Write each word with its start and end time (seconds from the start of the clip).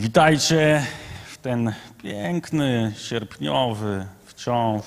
Witajcie 0.00 0.86
w 1.32 1.38
ten 1.38 1.72
piękny, 2.02 2.92
sierpniowy 2.98 4.06
wciąż 4.24 4.82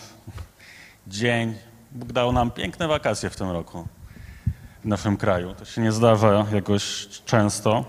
dzień. 1.07 1.55
Bóg 1.91 2.11
dał 2.11 2.31
nam 2.31 2.51
piękne 2.51 2.87
wakacje 2.87 3.29
w 3.29 3.35
tym 3.35 3.51
roku 3.51 3.87
w 4.83 4.85
naszym 4.85 5.17
kraju. 5.17 5.53
To 5.53 5.65
się 5.65 5.81
nie 5.81 5.91
zdarza 5.91 6.45
jakoś 6.53 7.07
często, 7.25 7.85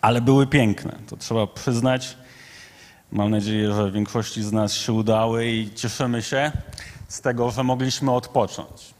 ale 0.00 0.20
były 0.20 0.46
piękne. 0.46 0.98
To 1.08 1.16
trzeba 1.16 1.46
przyznać. 1.46 2.16
Mam 3.12 3.30
nadzieję, 3.30 3.72
że 3.74 3.90
większości 3.90 4.42
z 4.42 4.52
nas 4.52 4.72
się 4.72 4.92
udały 4.92 5.46
i 5.46 5.74
cieszymy 5.74 6.22
się 6.22 6.52
z 7.08 7.20
tego, 7.20 7.50
że 7.50 7.64
mogliśmy 7.64 8.12
odpocząć. 8.12 8.94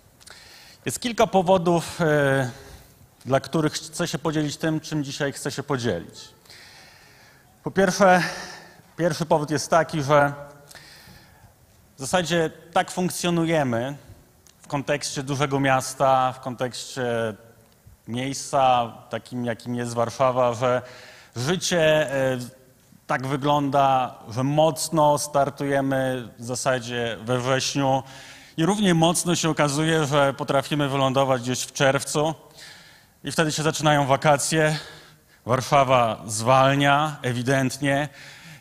Jest 0.86 1.00
kilka 1.00 1.26
powodów, 1.26 2.00
e, 2.00 2.50
dla 3.26 3.40
których 3.40 3.72
chcę 3.72 4.08
się 4.08 4.18
podzielić 4.18 4.56
tym, 4.56 4.80
czym 4.80 5.04
dzisiaj 5.04 5.32
chcę 5.32 5.50
się 5.50 5.62
podzielić. 5.62 6.32
Po 7.62 7.70
pierwsze, 7.70 8.22
pierwszy 8.96 9.26
powód 9.26 9.50
jest 9.50 9.70
taki, 9.70 10.02
że 10.02 10.32
w 11.96 12.00
zasadzie 12.00 12.50
tak 12.72 12.90
funkcjonujemy 12.90 13.96
w 14.62 14.68
kontekście 14.68 15.22
dużego 15.22 15.60
miasta, 15.60 16.32
w 16.32 16.40
kontekście 16.40 17.04
miejsca 18.08 18.92
takim, 19.10 19.44
jakim 19.44 19.74
jest 19.74 19.94
Warszawa, 19.94 20.54
że 20.54 20.82
życie 21.36 22.12
e, 22.12 22.38
tak 23.06 23.26
wygląda, 23.26 24.14
że 24.28 24.44
mocno 24.44 25.18
startujemy 25.18 26.28
w 26.38 26.44
zasadzie 26.44 27.16
we 27.24 27.38
wrześniu 27.38 28.02
i 28.56 28.66
równie 28.66 28.94
mocno 28.94 29.36
się 29.36 29.50
okazuje, 29.50 30.06
że 30.06 30.34
potrafimy 30.34 30.88
wylądować 30.88 31.42
gdzieś 31.42 31.62
w 31.62 31.72
czerwcu 31.72 32.34
i 33.24 33.32
wtedy 33.32 33.52
się 33.52 33.62
zaczynają 33.62 34.06
wakacje. 34.06 34.78
Warszawa 35.46 36.22
zwalnia 36.26 37.16
ewidentnie, 37.22 38.08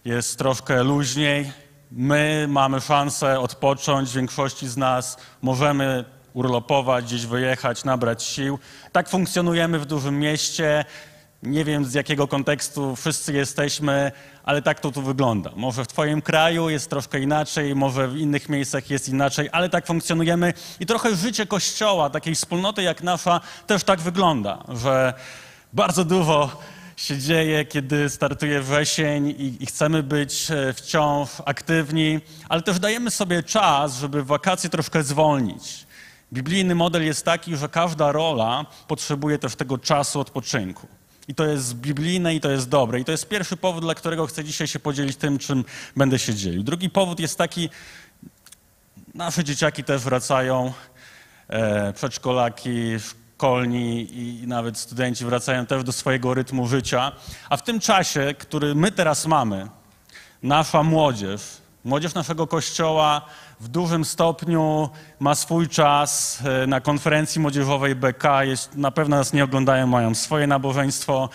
jest 0.05 0.37
troszkę 0.37 0.83
luźniej. 0.83 1.51
My 1.91 2.45
mamy 2.49 2.81
szansę 2.81 3.39
odpocząć, 3.39 4.13
większości 4.13 4.67
z 4.67 4.77
nas 4.77 5.17
możemy 5.41 6.05
urlopować, 6.33 7.05
gdzieś 7.05 7.25
wyjechać, 7.25 7.83
nabrać 7.83 8.23
sił. 8.23 8.59
Tak 8.91 9.09
funkcjonujemy 9.09 9.79
w 9.79 9.85
dużym 9.85 10.19
mieście. 10.19 10.85
Nie 11.43 11.65
wiem 11.65 11.85
z 11.85 11.93
jakiego 11.93 12.27
kontekstu 12.27 12.95
wszyscy 12.95 13.33
jesteśmy, 13.33 14.11
ale 14.43 14.61
tak 14.61 14.79
to 14.79 14.91
tu 14.91 15.01
wygląda. 15.01 15.51
Może 15.55 15.83
w 15.83 15.87
Twoim 15.87 16.21
kraju 16.21 16.69
jest 16.69 16.89
troszkę 16.89 17.19
inaczej, 17.19 17.75
może 17.75 18.07
w 18.07 18.17
innych 18.17 18.49
miejscach 18.49 18.89
jest 18.89 19.09
inaczej, 19.09 19.49
ale 19.51 19.69
tak 19.69 19.87
funkcjonujemy 19.87 20.53
i 20.79 20.85
trochę 20.85 21.15
życie 21.15 21.45
Kościoła, 21.45 22.09
takiej 22.09 22.35
wspólnoty 22.35 22.83
jak 22.83 23.03
nasza, 23.03 23.41
też 23.67 23.83
tak 23.83 23.99
wygląda, 23.99 24.63
że 24.69 25.13
bardzo 25.73 26.05
dużo 26.05 26.61
się 27.01 27.17
dzieje, 27.17 27.65
kiedy 27.65 28.09
startuje 28.09 28.61
wrzesień 28.61 29.27
i, 29.27 29.63
i 29.63 29.65
chcemy 29.65 30.03
być 30.03 30.51
e, 30.51 30.73
wciąż 30.73 31.29
aktywni, 31.45 32.19
ale 32.49 32.61
też 32.61 32.79
dajemy 32.79 33.11
sobie 33.11 33.43
czas, 33.43 33.97
żeby 33.99 34.23
wakacje 34.23 34.69
troszkę 34.69 35.03
zwolnić. 35.03 35.85
Biblijny 36.33 36.75
model 36.75 37.05
jest 37.05 37.25
taki, 37.25 37.57
że 37.57 37.69
każda 37.69 38.11
rola 38.11 38.65
potrzebuje 38.87 39.39
też 39.39 39.55
tego 39.55 39.77
czasu 39.77 40.19
odpoczynku. 40.19 40.87
I 41.27 41.35
to 41.35 41.45
jest 41.45 41.75
biblijne 41.75 42.35
i 42.35 42.41
to 42.41 42.51
jest 42.51 42.69
dobre. 42.69 42.99
I 42.99 43.05
to 43.05 43.11
jest 43.11 43.27
pierwszy 43.27 43.57
powód, 43.57 43.83
dla 43.83 43.95
którego 43.95 44.27
chcę 44.27 44.43
dzisiaj 44.43 44.67
się 44.67 44.79
podzielić 44.79 45.17
tym, 45.17 45.37
czym 45.39 45.65
będę 45.95 46.19
się 46.19 46.33
dzielił. 46.35 46.63
Drugi 46.63 46.89
powód 46.89 47.19
jest 47.19 47.37
taki, 47.37 47.69
nasze 49.13 49.43
dzieciaki 49.43 49.83
też 49.83 50.01
wracają, 50.01 50.73
e, 51.47 51.93
przedszkolaki, 51.93 52.99
szkolni 53.41 54.07
i 54.11 54.47
nawet 54.47 54.77
studenci 54.77 55.25
wracają 55.25 55.65
też 55.65 55.83
do 55.83 55.91
swojego 55.91 56.33
rytmu 56.33 56.67
życia. 56.67 57.11
A 57.49 57.57
w 57.57 57.63
tym 57.63 57.79
czasie, 57.79 58.33
który 58.37 58.75
my 58.75 58.91
teraz 58.91 59.25
mamy, 59.25 59.67
nasza 60.43 60.83
młodzież, 60.83 61.41
młodzież 61.83 62.13
naszego 62.13 62.47
kościoła 62.47 63.21
w 63.59 63.67
dużym 63.67 64.05
stopniu 64.05 64.89
ma 65.19 65.35
swój 65.35 65.69
czas 65.69 66.39
e, 66.63 66.67
na 66.67 66.81
konferencji 66.81 67.41
młodzieżowej 67.41 67.95
BK. 67.95 68.43
Jest, 68.43 68.75
na 68.75 68.91
pewno 68.91 69.17
nas 69.17 69.33
nie 69.33 69.43
oglądają, 69.43 69.87
mają 69.87 70.15
swoje 70.15 70.47
nabożeństwo, 70.47 71.29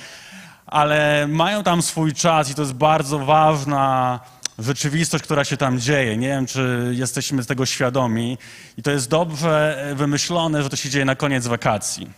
ale 0.66 1.26
mają 1.28 1.62
tam 1.62 1.82
swój 1.82 2.12
czas 2.12 2.50
i 2.50 2.54
to 2.54 2.62
jest 2.62 2.75
bardzo 2.75 3.19
ważna 3.19 4.20
rzeczywistość, 4.58 5.24
która 5.24 5.44
się 5.44 5.56
tam 5.56 5.80
dzieje. 5.80 6.16
Nie 6.16 6.28
wiem, 6.28 6.46
czy 6.46 6.92
jesteśmy 6.94 7.44
tego 7.44 7.66
świadomi. 7.66 8.38
I 8.78 8.82
to 8.82 8.90
jest 8.90 9.08
dobrze 9.08 9.84
wymyślone, 9.96 10.62
że 10.62 10.68
to 10.68 10.76
się 10.76 10.90
dzieje 10.90 11.04
na 11.04 11.16
koniec 11.16 11.46
wakacji. 11.46 12.10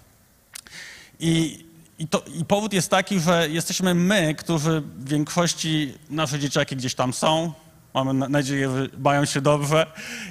I, 1.21 1.65
i, 1.99 2.09
to, 2.09 2.25
I 2.35 2.45
powód 2.45 2.73
jest 2.73 2.91
taki, 2.91 3.21
że 3.21 3.49
jesteśmy 3.49 3.95
my, 3.95 4.35
którzy 4.35 4.81
w 4.81 5.09
większości 5.09 5.95
nasze 6.11 6.39
dzieciaki 6.39 6.77
gdzieś 6.77 6.95
tam 6.95 7.13
są. 7.13 7.53
Mamy 7.95 8.29
nadzieję, 8.29 8.71
że 8.71 8.89
mają 8.99 9.25
się 9.25 9.41
dobrze 9.41 9.87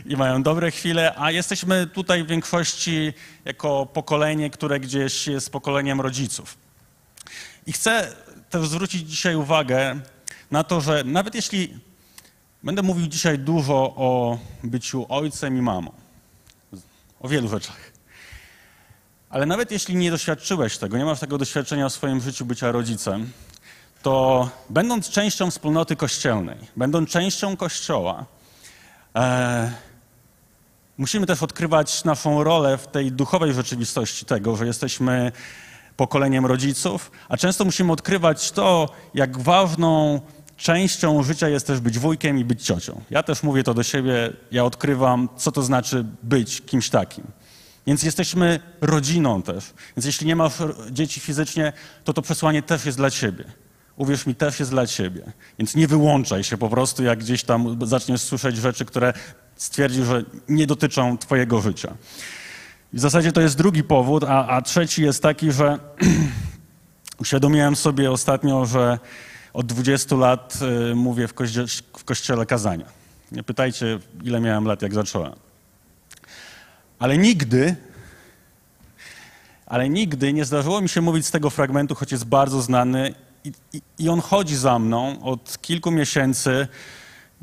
i 0.06 0.18
mają 0.18 0.44
dobre 0.44 0.72
chwile, 0.72 1.14
a 1.18 1.32
jesteśmy 1.32 1.88
tutaj 1.88 2.24
w 2.24 2.28
większości 2.28 3.14
jako 3.46 3.86
pokolenie, 3.86 4.50
które 4.50 4.80
gdzieś 4.80 5.28
jest 5.28 5.50
pokoleniem 5.50 6.02
rodziców. 6.02 6.58
I 7.68 7.72
chcę 7.72 8.16
też 8.50 8.68
zwrócić 8.68 9.10
dzisiaj 9.10 9.36
uwagę 9.36 10.00
na 10.52 10.64
to, 10.64 10.82
że 10.82 11.04
nawet 11.04 11.36
jeśli 11.36 11.74
Będę 12.64 12.82
mówił 12.82 13.08
dzisiaj 13.08 13.40
dużo 13.40 13.76
o 13.96 14.38
byciu 14.64 15.06
ojcem 15.10 15.58
i 15.58 15.62
mamą. 15.62 15.92
O 17.20 17.28
wielu 17.28 17.48
rzeczach. 17.48 17.92
Ale 19.30 19.46
nawet 19.46 19.72
jeśli 19.72 19.96
nie 19.96 20.12
doświadczyłeś 20.12 20.78
tego, 20.78 20.98
nie 20.98 21.06
masz 21.06 21.20
tego 21.20 21.38
doświadczenia 21.38 21.90
w 21.90 21.94
swoim 21.94 22.22
życiu 22.22 22.46
bycia 22.46 22.72
rodzicem, 22.72 23.32
to 24.02 24.50
będąc 24.70 25.10
częścią 25.10 25.52
wspólnoty 25.52 25.96
kościelnej, 25.96 26.58
będąc 26.76 27.10
częścią 27.10 27.58
kościoła, 27.58 28.26
e, 29.16 29.72
musimy 30.98 31.26
też 31.26 31.44
odkrywać 31.44 32.04
naszą 32.04 32.44
rolę 32.44 32.78
w 32.78 32.88
tej 32.88 33.12
duchowej 33.12 33.54
rzeczywistości 33.54 34.26
tego, 34.26 34.56
że 34.56 34.68
jesteśmy 34.68 35.32
pokoleniem 35.98 36.46
rodziców, 36.46 37.12
a 37.30 37.38
często 37.38 37.66
musimy 37.66 37.92
odkrywać 37.92 38.52
to, 38.52 38.90
jak 39.14 39.40
ważną 39.40 40.22
częścią 40.58 41.24
życia 41.24 41.50
jest 41.50 41.68
też 41.68 41.80
być 41.80 42.00
wujkiem 42.00 42.38
i 42.38 42.46
być 42.46 42.66
ciocią. 42.66 43.02
Ja 43.10 43.24
też 43.24 43.44
mówię 43.44 43.64
to 43.64 43.74
do 43.74 43.84
siebie, 43.84 44.34
ja 44.52 44.66
odkrywam, 44.66 45.30
co 45.38 45.52
to 45.52 45.64
znaczy 45.64 46.06
być 46.24 46.62
kimś 46.62 46.90
takim. 46.90 47.24
Więc 47.88 48.04
jesteśmy 48.04 48.60
rodziną 48.82 49.42
też. 49.42 49.74
Więc 49.98 50.06
jeśli 50.06 50.28
nie 50.28 50.36
masz 50.36 50.54
dzieci 50.92 51.20
fizycznie, 51.20 51.74
to 52.04 52.14
to 52.14 52.22
przesłanie 52.22 52.62
też 52.62 52.86
jest 52.86 52.98
dla 52.98 53.12
ciebie. 53.12 53.44
Uwierz 53.98 54.26
mi, 54.26 54.36
też 54.36 54.60
jest 54.60 54.72
dla 54.72 54.88
ciebie. 54.88 55.22
Więc 55.60 55.76
nie 55.76 55.88
wyłączaj 55.88 56.44
się 56.44 56.58
po 56.58 56.70
prostu, 56.70 57.04
jak 57.04 57.20
gdzieś 57.20 57.44
tam 57.44 57.88
zaczniesz 57.88 58.22
słyszeć 58.22 58.58
rzeczy, 58.58 58.86
które 58.86 59.14
stwierdzisz, 59.56 60.06
że 60.06 60.24
nie 60.50 60.68
dotyczą 60.68 61.18
twojego 61.18 61.62
życia. 61.62 61.94
I 62.94 62.98
w 62.98 63.00
zasadzie 63.00 63.32
to 63.32 63.42
jest 63.42 63.58
drugi 63.58 63.84
powód, 63.84 64.24
a, 64.24 64.48
a 64.48 64.62
trzeci 64.62 65.04
jest 65.04 65.24
taki, 65.24 65.52
że 65.52 65.80
uświadomiłem 67.22 67.76
sobie 67.76 68.12
ostatnio, 68.12 68.66
że 68.66 69.00
od 69.58 69.66
20 69.66 70.16
lat 70.16 70.60
y, 70.92 70.96
mówię 70.96 71.28
w, 71.28 71.34
w 71.98 72.04
kościele 72.04 72.46
kazania. 72.46 72.86
Nie 73.32 73.44
pytajcie, 73.44 74.00
ile 74.24 74.40
miałem 74.40 74.66
lat, 74.66 74.82
jak 74.82 74.94
zacząłem. 74.94 75.34
Ale 77.00 77.18
nigdy, 77.18 77.76
ale 79.66 79.90
nigdy 79.90 80.34
nie 80.34 80.46
zdarzyło 80.46 80.82
mi 80.82 80.90
się 80.90 81.02
mówić 81.02 81.26
z 81.26 81.32
tego 81.32 81.50
fragmentu, 81.50 81.96
choć 81.96 82.12
jest 82.12 82.26
bardzo 82.26 82.62
znany 82.62 83.14
i, 83.44 83.52
i, 83.74 83.82
i 84.00 84.10
on 84.10 84.22
chodzi 84.22 84.56
za 84.56 84.80
mną 84.80 85.24
od 85.24 85.58
kilku 85.62 85.92
miesięcy 85.92 86.68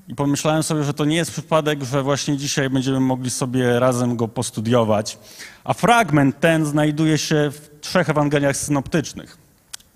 i 0.08 0.14
pomyślałem 0.14 0.62
sobie, 0.62 0.84
że 0.84 0.94
to 0.94 1.04
nie 1.04 1.16
jest 1.16 1.30
przypadek, 1.30 1.84
że 1.84 2.02
właśnie 2.02 2.36
dzisiaj 2.36 2.70
będziemy 2.70 3.00
mogli 3.00 3.30
sobie 3.30 3.80
razem 3.80 4.16
go 4.16 4.28
postudiować. 4.28 5.18
A 5.64 5.74
fragment 5.74 6.40
ten 6.40 6.66
znajduje 6.66 7.18
się 7.18 7.50
w 7.50 7.80
trzech 7.80 8.08
Ewangeliach 8.08 8.56
synoptycznych 8.56 9.43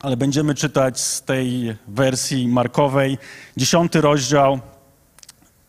ale 0.01 0.17
będziemy 0.17 0.55
czytać 0.55 1.01
z 1.01 1.23
tej 1.23 1.77
wersji 1.89 2.49
markowej. 2.49 3.19
Dziesiąty 3.57 4.01
rozdział. 4.01 4.61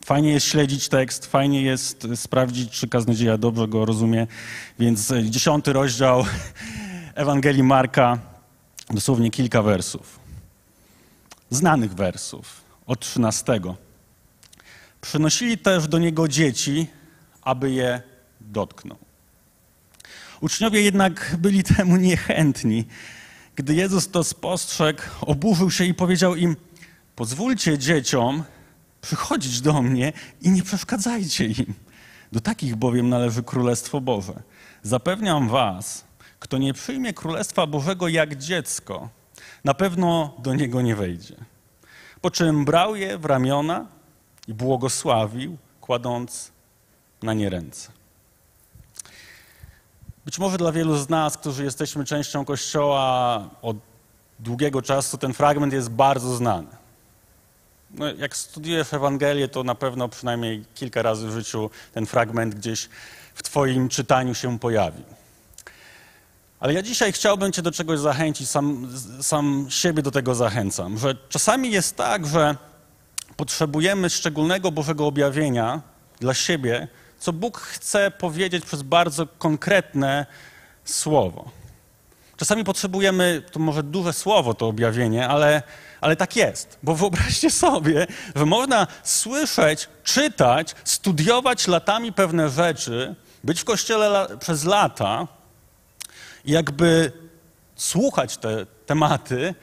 Fajnie 0.05 0.31
jest 0.31 0.45
śledzić 0.45 0.89
tekst, 0.89 1.25
fajnie 1.25 1.61
jest 1.61 2.07
sprawdzić, 2.15 2.71
czy 2.71 2.87
kaznodzieja 2.87 3.37
dobrze 3.37 3.67
go 3.67 3.85
rozumie. 3.85 4.27
Więc 4.79 5.13
dziesiąty 5.23 5.73
rozdział 5.73 6.25
Ewangelii 7.15 7.63
Marka, 7.63 8.19
dosłownie 8.89 9.31
kilka 9.31 9.61
wersów. 9.61 10.19
Znanych 11.49 11.93
wersów, 11.93 12.61
od 12.85 12.99
trzynastego. 12.99 13.75
Przynosili 15.01 15.57
też 15.57 15.87
do 15.87 15.99
niego 15.99 16.27
dzieci, 16.27 16.87
aby 17.41 17.71
je 17.71 18.01
dotknął. 18.41 18.97
Uczniowie 20.41 20.81
jednak 20.81 21.35
byli 21.39 21.63
temu 21.63 21.97
niechętni 21.97 22.85
gdy 23.59 23.75
Jezus 23.75 24.09
to 24.09 24.23
spostrzegł, 24.23 25.01
oburzył 25.21 25.71
się 25.71 25.85
i 25.85 25.93
powiedział 25.93 26.35
im: 26.35 26.55
Pozwólcie 27.15 27.77
dzieciom 27.77 28.43
przychodzić 29.01 29.61
do 29.61 29.81
mnie 29.81 30.13
i 30.41 30.49
nie 30.49 30.63
przeszkadzajcie 30.63 31.45
im. 31.45 31.73
Do 32.31 32.39
takich 32.39 32.75
bowiem 32.75 33.09
należy 33.09 33.43
Królestwo 33.43 34.01
Boże. 34.01 34.33
Zapewniam 34.83 35.49
Was, 35.49 36.03
kto 36.39 36.57
nie 36.57 36.73
przyjmie 36.73 37.13
Królestwa 37.13 37.67
Bożego 37.67 38.07
jak 38.07 38.35
dziecko, 38.35 39.09
na 39.63 39.73
pewno 39.73 40.33
do 40.43 40.53
niego 40.53 40.81
nie 40.81 40.95
wejdzie. 40.95 41.35
Po 42.21 42.31
czym 42.31 42.65
brał 42.65 42.95
je 42.95 43.17
w 43.17 43.25
ramiona 43.25 43.85
i 44.47 44.53
błogosławił, 44.53 45.57
kładąc 45.81 46.51
na 47.23 47.33
nie 47.33 47.49
ręce. 47.49 47.98
Być 50.25 50.39
może 50.39 50.57
dla 50.57 50.71
wielu 50.71 50.97
z 50.97 51.09
nas, 51.09 51.37
którzy 51.37 51.63
jesteśmy 51.63 52.05
częścią 52.05 52.45
Kościoła 52.45 53.43
od 53.61 53.77
długiego 54.39 54.81
czasu, 54.81 55.17
ten 55.17 55.33
fragment 55.33 55.73
jest 55.73 55.89
bardzo 55.89 56.35
znany. 56.35 56.67
No, 57.91 58.13
jak 58.13 58.37
studiujesz 58.37 58.93
Ewangelię, 58.93 59.47
to 59.47 59.63
na 59.63 59.75
pewno 59.75 60.09
przynajmniej 60.09 60.65
kilka 60.75 61.01
razy 61.01 61.27
w 61.27 61.31
życiu 61.31 61.69
ten 61.93 62.05
fragment 62.05 62.55
gdzieś 62.55 62.89
w 63.33 63.43
Twoim 63.43 63.89
czytaniu 63.89 64.35
się 64.35 64.59
pojawi. 64.59 65.03
Ale 66.59 66.73
ja 66.73 66.81
dzisiaj 66.81 67.13
chciałbym 67.13 67.51
Cię 67.51 67.61
do 67.61 67.71
czegoś 67.71 67.99
zachęcić, 67.99 68.49
sam, 68.49 68.89
sam 69.21 69.67
siebie 69.69 70.01
do 70.01 70.11
tego 70.11 70.35
zachęcam, 70.35 70.97
że 70.97 71.15
czasami 71.29 71.71
jest 71.71 71.95
tak, 71.95 72.27
że 72.27 72.55
potrzebujemy 73.37 74.09
szczególnego 74.09 74.71
Bożego 74.71 75.07
objawienia 75.07 75.81
dla 76.19 76.33
siebie, 76.33 76.87
co 77.19 77.33
Bóg 77.33 77.59
chce 77.59 78.11
powiedzieć 78.11 78.65
przez 78.65 78.81
bardzo 78.81 79.27
konkretne 79.27 80.25
słowo. 80.85 81.51
Czasami 82.37 82.63
potrzebujemy, 82.63 83.43
to 83.51 83.59
może 83.59 83.83
duże 83.83 84.13
słowo, 84.13 84.53
to 84.53 84.67
objawienie, 84.67 85.27
ale, 85.27 85.63
ale 86.01 86.15
tak 86.15 86.35
jest. 86.35 86.79
Bo 86.83 86.95
wyobraźcie 86.95 87.51
sobie, 87.51 88.07
że 88.35 88.45
można 88.45 88.87
słyszeć, 89.03 89.89
czytać, 90.03 90.75
studiować 90.83 91.67
latami 91.67 92.13
pewne 92.13 92.49
rzeczy, 92.49 93.15
być 93.43 93.61
w 93.61 93.65
kościele 93.65 94.05
la, 94.05 94.37
przez 94.37 94.63
lata 94.63 95.27
jakby 96.45 97.11
słuchać 97.75 98.37
te 98.37 98.65
tematy, 98.85 99.55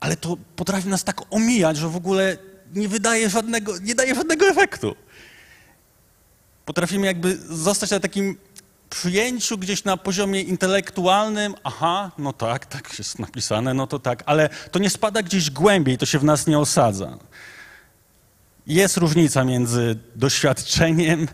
ale 0.00 0.16
to 0.16 0.36
potrafi 0.56 0.88
nas 0.88 1.04
tak 1.04 1.20
omijać, 1.30 1.76
że 1.76 1.88
w 1.88 1.96
ogóle 1.96 2.36
nie 2.74 2.88
wydaje 2.88 3.30
żadnego, 3.30 3.78
nie 3.78 3.94
daje 3.94 4.14
żadnego 4.14 4.46
efektu. 4.46 4.96
Potrafimy 6.68 7.06
jakby 7.06 7.36
zostać 7.36 7.90
na 7.90 8.00
takim 8.00 8.36
przyjęciu 8.90 9.58
gdzieś 9.58 9.84
na 9.84 9.96
poziomie 9.96 10.42
intelektualnym, 10.42 11.54
aha, 11.64 12.10
no 12.18 12.32
tak, 12.32 12.66
tak 12.66 12.98
jest 12.98 13.18
napisane, 13.18 13.74
no 13.74 13.86
to 13.86 13.98
tak, 13.98 14.22
ale 14.26 14.48
to 14.70 14.78
nie 14.78 14.90
spada 14.90 15.22
gdzieś 15.22 15.50
głębiej, 15.50 15.98
to 15.98 16.06
się 16.06 16.18
w 16.18 16.24
nas 16.24 16.46
nie 16.46 16.58
osadza. 16.58 17.18
Jest 18.66 18.96
różnica 18.96 19.44
między 19.44 19.98
doświadczeniem 20.16 21.28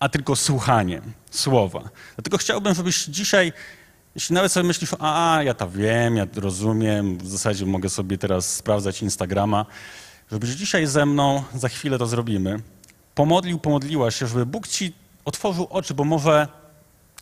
a 0.00 0.08
tylko 0.08 0.36
słuchaniem 0.36 1.12
słowa. 1.30 1.88
Dlatego 2.16 2.38
chciałbym, 2.38 2.74
żebyś 2.74 3.04
dzisiaj, 3.04 3.52
jeśli 4.14 4.34
nawet 4.34 4.52
sobie 4.52 4.66
myślisz, 4.66 4.90
a, 4.98 5.40
ja 5.44 5.54
to 5.54 5.70
wiem, 5.70 6.16
ja 6.16 6.26
to 6.26 6.40
rozumiem, 6.40 7.18
w 7.18 7.28
zasadzie 7.28 7.66
mogę 7.66 7.88
sobie 7.88 8.18
teraz 8.18 8.54
sprawdzać 8.54 9.02
Instagrama, 9.02 9.66
żebyś 10.32 10.50
dzisiaj 10.50 10.86
ze 10.86 11.06
mną, 11.06 11.44
za 11.54 11.68
chwilę 11.68 11.98
to 11.98 12.06
zrobimy, 12.06 12.60
pomodlił, 13.18 13.58
pomodliła 13.58 14.10
się, 14.10 14.26
żeby 14.26 14.46
Bóg 14.46 14.68
ci 14.68 14.92
otworzył 15.24 15.66
oczy, 15.70 15.94
bo 15.94 16.04
może 16.04 16.48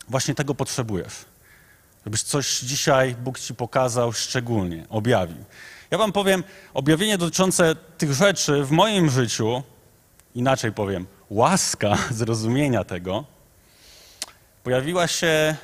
właśnie 0.09 0.35
tego 0.35 0.55
potrzebujesz. 0.55 1.13
Żebyś 2.05 2.23
coś 2.23 2.59
dzisiaj 2.59 3.15
Bóg 3.15 3.39
ci 3.39 3.55
pokazał 3.55 4.13
szczególnie, 4.13 4.85
objawił. 4.89 5.43
Ja 5.91 5.97
wam 5.97 6.11
powiem, 6.11 6.43
objawienie 6.73 7.17
dotyczące 7.17 7.75
tych 7.97 8.13
rzeczy 8.13 8.63
w 8.63 8.71
moim 8.71 9.09
życiu, 9.09 9.63
inaczej 10.35 10.71
powiem, 10.71 11.07
łaska 11.29 11.97
zrozumienia 12.19 12.83
tego, 12.83 13.25
pojawiła 14.63 15.07
się 15.07 15.27
e, 15.27 15.55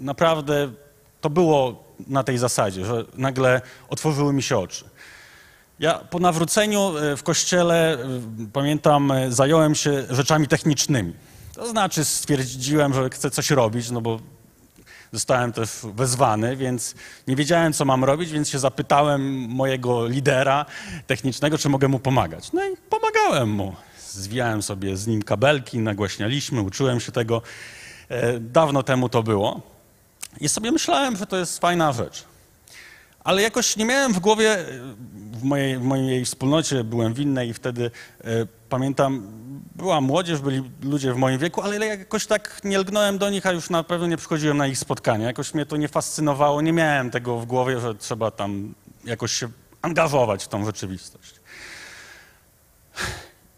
naprawdę, 0.00 0.72
to 1.20 1.30
było 1.30 1.84
na 2.06 2.24
tej 2.24 2.38
zasadzie, 2.38 2.84
że 2.84 3.04
nagle 3.14 3.60
otworzyły 3.88 4.32
mi 4.32 4.42
się 4.42 4.58
oczy. 4.58 4.84
Ja 5.78 5.94
po 5.94 6.18
nawróceniu 6.18 6.96
e, 6.96 7.16
w 7.16 7.22
kościele, 7.22 7.94
e, 7.94 7.98
pamiętam, 8.52 9.12
e, 9.12 9.32
zająłem 9.32 9.74
się 9.74 10.06
rzeczami 10.10 10.48
technicznymi. 10.48 11.12
To 11.54 11.68
znaczy 11.68 12.04
stwierdziłem, 12.04 12.94
że 12.94 13.10
chcę 13.10 13.30
coś 13.30 13.50
robić, 13.50 13.90
no 13.90 14.00
bo 14.00 14.20
zostałem 15.12 15.52
też 15.52 15.70
wezwany, 15.94 16.56
więc 16.56 16.94
nie 17.28 17.36
wiedziałem, 17.36 17.72
co 17.72 17.84
mam 17.84 18.04
robić, 18.04 18.30
więc 18.30 18.48
się 18.48 18.58
zapytałem 18.58 19.48
mojego 19.48 20.06
lidera 20.06 20.66
technicznego, 21.06 21.58
czy 21.58 21.68
mogę 21.68 21.88
mu 21.88 21.98
pomagać. 21.98 22.52
No 22.52 22.64
i 22.64 22.76
pomagałem 22.90 23.50
mu. 23.50 23.74
Zwijałem 24.08 24.62
sobie 24.62 24.96
z 24.96 25.06
nim 25.06 25.22
kabelki, 25.22 25.78
nagłaśnialiśmy, 25.78 26.60
uczyłem 26.60 27.00
się 27.00 27.12
tego. 27.12 27.42
Dawno 28.40 28.82
temu 28.82 29.08
to 29.08 29.22
było. 29.22 29.60
I 30.40 30.48
sobie 30.48 30.72
myślałem, 30.72 31.16
że 31.16 31.26
to 31.26 31.36
jest 31.36 31.58
fajna 31.58 31.92
rzecz. 31.92 32.24
Ale 33.26 33.42
jakoś 33.42 33.76
nie 33.76 33.84
miałem 33.84 34.12
w 34.12 34.18
głowie, 34.18 34.56
w 35.32 35.42
mojej, 35.42 35.78
w 35.78 35.82
mojej 35.82 36.24
wspólnocie 36.24 36.84
byłem 36.84 37.14
w 37.14 37.20
innej 37.20 37.48
i 37.48 37.54
wtedy 37.54 37.90
e, 38.24 38.46
pamiętam, 38.68 39.32
była 39.74 40.00
młodzież, 40.00 40.40
byli 40.40 40.70
ludzie 40.82 41.12
w 41.12 41.16
moim 41.16 41.38
wieku, 41.38 41.62
ale 41.62 41.86
jakoś 41.86 42.26
tak 42.26 42.60
nie 42.64 42.78
lgnąłem 42.78 43.18
do 43.18 43.30
nich, 43.30 43.46
a 43.46 43.52
już 43.52 43.70
na 43.70 43.82
pewno 43.82 44.06
nie 44.06 44.16
przychodziłem 44.16 44.56
na 44.56 44.66
ich 44.66 44.78
spotkania. 44.78 45.26
Jakoś 45.26 45.54
mnie 45.54 45.66
to 45.66 45.76
nie 45.76 45.88
fascynowało, 45.88 46.60
nie 46.60 46.72
miałem 46.72 47.10
tego 47.10 47.38
w 47.38 47.46
głowie, 47.46 47.80
że 47.80 47.94
trzeba 47.94 48.30
tam 48.30 48.74
jakoś 49.04 49.32
się 49.32 49.48
angażować 49.82 50.44
w 50.44 50.48
tą 50.48 50.64
rzeczywistość. 50.64 51.34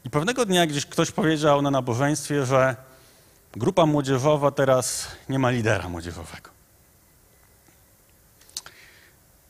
I 0.04 0.10
pewnego 0.10 0.44
dnia 0.44 0.66
gdzieś 0.66 0.86
ktoś 0.86 1.10
powiedział 1.10 1.62
na 1.62 1.70
nabożeństwie, 1.70 2.46
że 2.46 2.76
grupa 3.52 3.86
młodzieżowa 3.86 4.50
teraz 4.50 5.06
nie 5.28 5.38
ma 5.38 5.50
lidera 5.50 5.88
młodzieżowego. 5.88 6.57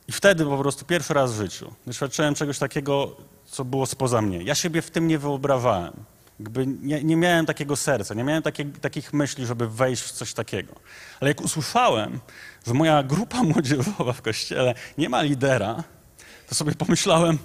I 0.09 0.11
wtedy 0.11 0.45
po 0.45 0.57
prostu 0.57 0.85
pierwszy 0.85 1.13
raz 1.13 1.33
w 1.33 1.37
życiu 1.37 1.73
doświadczyłem 1.87 2.35
czegoś 2.35 2.59
takiego, 2.59 3.15
co 3.45 3.65
było 3.65 3.85
spoza 3.85 4.21
mnie. 4.21 4.43
Ja 4.43 4.55
siebie 4.55 4.81
w 4.81 4.91
tym 4.91 5.07
nie 5.07 5.19
wyobrażałem. 5.19 5.93
Jakby 6.39 6.67
nie, 6.67 7.03
nie 7.03 7.15
miałem 7.15 7.45
takiego 7.45 7.75
serca, 7.75 8.13
nie 8.13 8.23
miałem 8.23 8.43
takie, 8.43 8.65
takich 8.65 9.13
myśli, 9.13 9.45
żeby 9.45 9.69
wejść 9.69 10.03
w 10.03 10.11
coś 10.11 10.33
takiego. 10.33 10.73
Ale 11.19 11.29
jak 11.29 11.41
usłyszałem, 11.41 12.19
że 12.67 12.73
moja 12.73 13.03
grupa 13.03 13.43
młodzieżowa 13.53 14.13
w 14.13 14.21
kościele 14.21 14.73
nie 14.97 15.09
ma 15.09 15.21
lidera, 15.21 15.83
to 16.47 16.55
sobie 16.55 16.75
pomyślałem, 16.75 17.37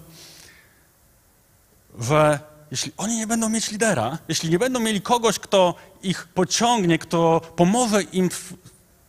że 1.99 2.38
jeśli 2.70 2.93
oni 2.96 3.16
nie 3.16 3.26
będą 3.26 3.49
mieć 3.49 3.70
lidera, 3.70 4.19
jeśli 4.28 4.50
nie 4.50 4.58
będą 4.58 4.81
mieli 4.81 5.00
kogoś, 5.00 5.38
kto 5.38 5.75
ich 6.02 6.28
pociągnie, 6.28 6.99
kto 6.99 7.40
pomoże 7.56 8.02
im 8.02 8.28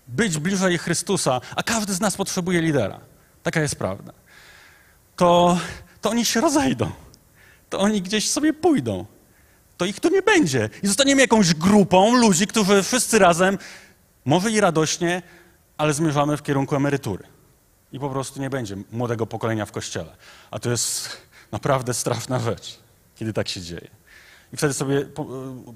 być 0.07 0.37
bliżej 0.37 0.77
Chrystusa, 0.77 1.41
a 1.55 1.63
każdy 1.63 1.93
z 1.93 1.99
nas 1.99 2.17
potrzebuje 2.17 2.61
lidera. 2.61 3.14
Taka 3.45 3.61
jest 3.61 3.75
prawda. 3.75 4.13
To, 5.15 5.57
to 6.01 6.09
oni 6.09 6.25
się 6.25 6.41
rozejdą. 6.41 6.91
To 7.69 7.79
oni 7.79 8.01
gdzieś 8.01 8.29
sobie 8.29 8.53
pójdą. 8.53 9.05
To 9.77 9.85
ich 9.85 9.99
tu 9.99 10.09
nie 10.09 10.21
będzie. 10.21 10.69
I 10.83 10.87
zostaniemy 10.87 11.21
jakąś 11.21 11.53
grupą 11.53 12.15
ludzi, 12.15 12.47
którzy 12.47 12.83
wszyscy 12.83 13.19
razem, 13.19 13.57
może 14.25 14.51
i 14.51 14.59
radośnie, 14.59 15.21
ale 15.77 15.93
zmierzamy 15.93 16.37
w 16.37 16.43
kierunku 16.43 16.75
emerytury. 16.75 17.23
I 17.91 17.99
po 17.99 18.09
prostu 18.09 18.41
nie 18.41 18.49
będzie 18.49 18.77
młodego 18.91 19.25
pokolenia 19.25 19.65
w 19.65 19.71
kościele. 19.71 20.15
A 20.51 20.59
to 20.59 20.69
jest 20.69 21.17
naprawdę 21.51 21.93
straszna 21.93 22.39
rzecz, 22.39 22.79
kiedy 23.15 23.33
tak 23.33 23.47
się 23.47 23.61
dzieje. 23.61 23.87
I 24.53 24.57
wtedy 24.57 24.73
sobie 24.73 25.01
po, 25.01 25.25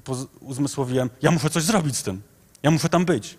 po, 0.03 0.17
uzmysłowiłem, 0.39 1.09
ja 1.21 1.31
muszę 1.31 1.49
coś 1.49 1.63
zrobić 1.63 1.97
z 1.97 2.03
tym. 2.03 2.21
Ja 2.63 2.71
muszę 2.71 2.89
tam 2.89 3.05
być. 3.05 3.37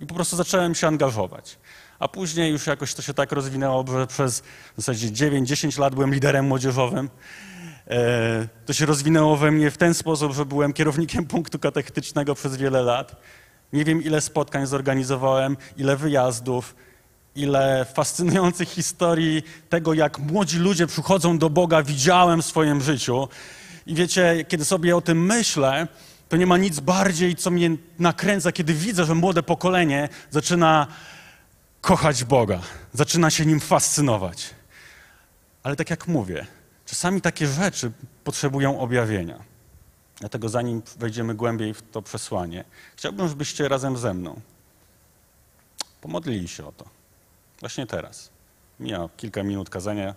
I 0.00 0.06
po 0.06 0.14
prostu 0.14 0.36
zacząłem 0.36 0.74
się 0.74 0.86
angażować 0.86 1.58
a 1.98 2.08
później 2.08 2.52
już 2.52 2.66
jakoś 2.66 2.94
to 2.94 3.02
się 3.02 3.14
tak 3.14 3.32
rozwinęło, 3.32 3.84
że 3.92 4.06
przez 4.06 4.40
w 4.40 4.76
zasadzie 4.76 5.08
9-10 5.08 5.78
lat 5.78 5.94
byłem 5.94 6.14
liderem 6.14 6.46
młodzieżowym. 6.46 7.10
E, 7.86 8.48
to 8.66 8.72
się 8.72 8.86
rozwinęło 8.86 9.36
we 9.36 9.50
mnie 9.50 9.70
w 9.70 9.76
ten 9.76 9.94
sposób, 9.94 10.32
że 10.32 10.44
byłem 10.46 10.72
kierownikiem 10.72 11.26
punktu 11.26 11.58
katechetycznego 11.58 12.34
przez 12.34 12.56
wiele 12.56 12.82
lat. 12.82 13.16
Nie 13.72 13.84
wiem, 13.84 14.02
ile 14.02 14.20
spotkań 14.20 14.66
zorganizowałem, 14.66 15.56
ile 15.76 15.96
wyjazdów, 15.96 16.74
ile 17.36 17.86
fascynujących 17.94 18.68
historii 18.68 19.42
tego, 19.68 19.94
jak 19.94 20.18
młodzi 20.18 20.58
ludzie 20.58 20.86
przychodzą 20.86 21.38
do 21.38 21.50
Boga, 21.50 21.82
widziałem 21.82 22.42
w 22.42 22.46
swoim 22.46 22.80
życiu. 22.80 23.28
I 23.86 23.94
wiecie, 23.94 24.44
kiedy 24.48 24.64
sobie 24.64 24.96
o 24.96 25.00
tym 25.00 25.26
myślę, 25.26 25.88
to 26.28 26.36
nie 26.36 26.46
ma 26.46 26.56
nic 26.56 26.80
bardziej, 26.80 27.36
co 27.36 27.50
mnie 27.50 27.70
nakręca, 27.98 28.52
kiedy 28.52 28.74
widzę, 28.74 29.04
że 29.04 29.14
młode 29.14 29.42
pokolenie 29.42 30.08
zaczyna 30.30 30.86
kochać 31.84 32.24
Boga, 32.24 32.60
zaczyna 32.92 33.30
się 33.30 33.46
nim 33.46 33.60
fascynować. 33.60 34.50
Ale 35.62 35.76
tak 35.76 35.90
jak 35.90 36.08
mówię, 36.08 36.46
czasami 36.86 37.20
takie 37.20 37.46
rzeczy 37.46 37.92
potrzebują 38.24 38.80
objawienia. 38.80 39.44
Dlatego 40.20 40.48
zanim 40.48 40.82
wejdziemy 40.96 41.34
głębiej 41.34 41.74
w 41.74 41.82
to 41.82 42.02
przesłanie, 42.02 42.64
chciałbym, 42.96 43.28
żebyście 43.28 43.68
razem 43.68 43.96
ze 43.96 44.14
mną 44.14 44.40
pomodlili 46.00 46.48
się 46.48 46.66
o 46.66 46.72
to. 46.72 46.84
Właśnie 47.60 47.86
teraz. 47.86 48.30
Mija 48.80 49.08
kilka 49.16 49.42
minut 49.42 49.70
kazania, 49.70 50.14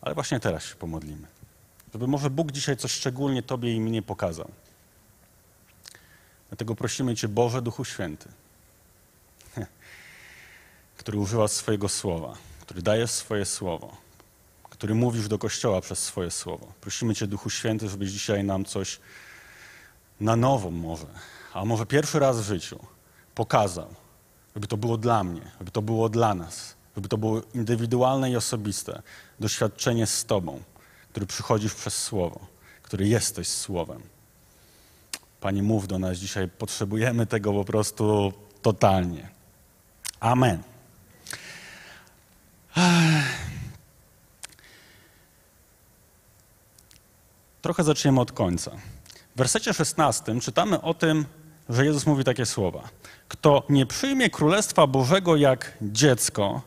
ale 0.00 0.14
właśnie 0.14 0.40
teraz 0.40 0.64
się 0.64 0.74
pomodlimy. 0.74 1.26
Żeby 1.92 2.06
może 2.06 2.30
Bóg 2.30 2.52
dzisiaj 2.52 2.76
coś 2.76 2.92
szczególnie 2.92 3.42
Tobie 3.42 3.74
i 3.74 3.80
mnie 3.80 4.02
pokazał. 4.02 4.50
Dlatego 6.48 6.74
prosimy 6.74 7.16
Cię, 7.16 7.28
Boże 7.28 7.62
Duchu 7.62 7.84
Święty, 7.84 8.28
który 11.02 11.18
używa 11.18 11.48
swojego 11.48 11.88
słowa, 11.88 12.34
który 12.60 12.82
daje 12.82 13.06
swoje 13.06 13.44
słowo, 13.44 13.96
który 14.70 14.94
mówisz 14.94 15.28
do 15.28 15.38
Kościoła 15.38 15.80
przez 15.80 15.98
swoje 15.98 16.30
słowo. 16.30 16.72
Prosimy 16.80 17.14
Cię, 17.14 17.26
Duchu 17.26 17.50
Święty, 17.50 17.88
żebyś 17.88 18.10
dzisiaj 18.10 18.44
nam 18.44 18.64
coś 18.64 19.00
na 20.20 20.36
nowo 20.36 20.70
może, 20.70 21.06
a 21.54 21.64
może 21.64 21.86
pierwszy 21.86 22.18
raz 22.18 22.40
w 22.40 22.44
życiu 22.44 22.78
pokazał, 23.34 23.94
żeby 24.54 24.66
to 24.66 24.76
było 24.76 24.96
dla 24.96 25.24
mnie, 25.24 25.50
żeby 25.58 25.70
to 25.70 25.82
było 25.82 26.08
dla 26.08 26.34
nas, 26.34 26.74
żeby 26.96 27.08
to 27.08 27.18
było 27.18 27.42
indywidualne 27.54 28.30
i 28.30 28.36
osobiste 28.36 29.02
doświadczenie 29.40 30.06
z 30.06 30.24
Tobą, 30.24 30.62
który 31.10 31.26
przychodzisz 31.26 31.74
przez 31.74 31.94
Słowo, 31.94 32.40
który 32.82 33.08
jesteś 33.08 33.48
Słowem. 33.48 34.02
Panie, 35.40 35.62
mów 35.62 35.88
do 35.88 35.98
nas 35.98 36.18
dzisiaj, 36.18 36.48
potrzebujemy 36.48 37.26
tego 37.26 37.52
po 37.52 37.64
prostu 37.64 38.32
totalnie. 38.62 39.28
Amen. 40.20 40.71
Trochę 47.62 47.84
zaczniemy 47.84 48.20
od 48.20 48.32
końca. 48.32 48.70
W 49.34 49.38
wersecie 49.38 49.74
16 49.74 50.40
czytamy 50.40 50.80
o 50.80 50.94
tym, 50.94 51.26
że 51.68 51.84
Jezus 51.84 52.06
mówi 52.06 52.24
takie 52.24 52.46
słowa. 52.46 52.88
Kto 53.28 53.62
nie 53.68 53.86
przyjmie 53.86 54.30
Królestwa 54.30 54.86
Bożego 54.86 55.36
jak 55.36 55.72
dziecko, 55.82 56.62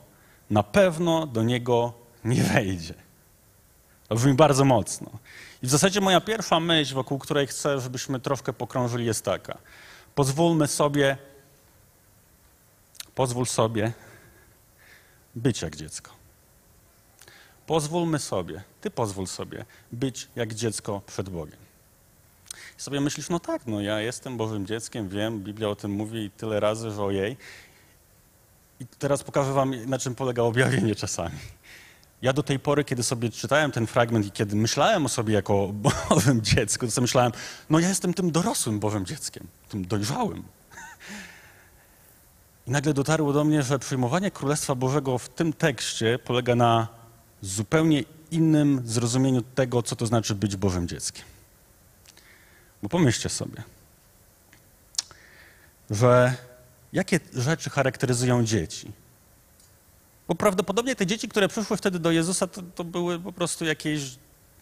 na 0.50 0.64
pewno 0.64 1.28
do 1.28 1.44
niego 1.44 1.94
nie 2.24 2.44
wejdzie. 2.44 2.94
To 4.08 4.16
brzmi 4.16 4.34
bardzo 4.34 4.66
mocno. 4.66 5.10
I 5.64 5.68
w 5.68 5.70
zasadzie 5.70 6.02
moja 6.02 6.22
pierwsza 6.22 6.60
myśl, 6.60 6.94
wokół 6.94 7.20
której 7.20 7.48
chcę, 7.48 7.80
żebyśmy 7.80 8.20
troszkę 8.20 8.54
pokrążyli, 8.54 9.06
jest 9.06 9.26
taka. 9.26 9.58
Pozwólmy 10.16 10.68
sobie, 10.68 11.18
pozwól 13.16 13.46
sobie 13.46 13.94
być 15.36 15.62
jak 15.62 15.76
dziecko. 15.76 16.12
Pozwólmy 17.68 18.20
sobie, 18.20 18.64
ty 18.82 18.92
pozwól 18.92 19.28
sobie 19.28 19.66
być 19.92 20.28
jak 20.36 20.54
dziecko 20.54 21.02
przed 21.08 21.30
Bogiem. 21.30 21.58
I 22.80 22.82
sobie 22.82 23.02
myślisz, 23.02 23.30
no 23.30 23.40
tak, 23.40 23.68
no 23.68 23.82
ja 23.82 24.00
jestem 24.00 24.38
Bożym 24.38 24.66
dzieckiem, 24.66 25.10
wiem, 25.10 25.40
Biblia 25.40 25.70
o 25.70 25.76
tym 25.76 25.92
mówi 25.92 26.32
tyle 26.38 26.60
razy, 26.60 26.92
że 26.92 27.04
ojej. 27.04 27.38
I 28.80 28.86
teraz 29.00 29.24
pokażę 29.24 29.54
wam, 29.54 29.86
na 29.86 30.00
czym 30.00 30.16
polega 30.16 30.42
objawienie 30.42 30.96
czasami. 30.96 31.36
Ja 32.22 32.34
do 32.34 32.44
tej 32.44 32.60
pory, 32.60 32.84
kiedy 32.84 33.04
sobie 33.04 33.30
czytałem 33.30 33.72
ten 33.72 33.88
fragment 33.88 34.26
i 34.26 34.32
kiedy 34.32 34.56
myślałem 34.56 35.06
o 35.06 35.10
sobie 35.10 35.34
jako 35.34 35.68
Bożym 36.10 36.42
dziecku, 36.42 36.86
to 36.86 36.92
sobie 36.92 37.04
myślałem, 37.04 37.32
no 37.70 37.80
ja 37.80 37.90
jestem 37.90 38.14
tym 38.14 38.32
dorosłym 38.32 38.80
Bożym 38.80 39.06
dzieckiem, 39.06 39.48
tym 39.70 39.88
dojrzałym. 39.88 40.44
I 42.68 42.72
nagle 42.72 42.94
dotarło 42.94 43.34
do 43.34 43.44
mnie, 43.44 43.64
że 43.64 43.80
przyjmowanie 43.80 44.32
Królestwa 44.32 44.76
Bożego 44.76 45.18
w 45.18 45.30
tym 45.30 45.54
tekście 45.54 46.20
polega 46.20 46.56
na 46.56 46.88
zupełnie 47.42 48.04
innym 48.32 48.82
zrozumieniu 48.86 49.42
tego, 49.42 49.84
co 49.84 49.96
to 49.96 50.06
znaczy 50.06 50.36
być 50.36 50.56
Bożym 50.56 50.88
dzieckiem. 50.88 51.26
Bo 52.84 52.90
pomyślcie 52.90 53.30
sobie, 53.30 53.64
że 55.90 56.36
jakie 56.94 57.20
rzeczy 57.34 57.70
charakteryzują 57.70 58.46
dzieci? 58.46 58.92
Bo 60.28 60.36
prawdopodobnie 60.36 60.96
te 60.96 61.06
dzieci, 61.06 61.28
które 61.28 61.48
przyszły 61.48 61.78
wtedy 61.78 62.00
do 62.00 62.12
Jezusa, 62.12 62.48
to, 62.48 62.62
to 62.76 62.84
były 62.84 63.20
po 63.20 63.32
prostu 63.32 63.66
jakieś 63.66 64.02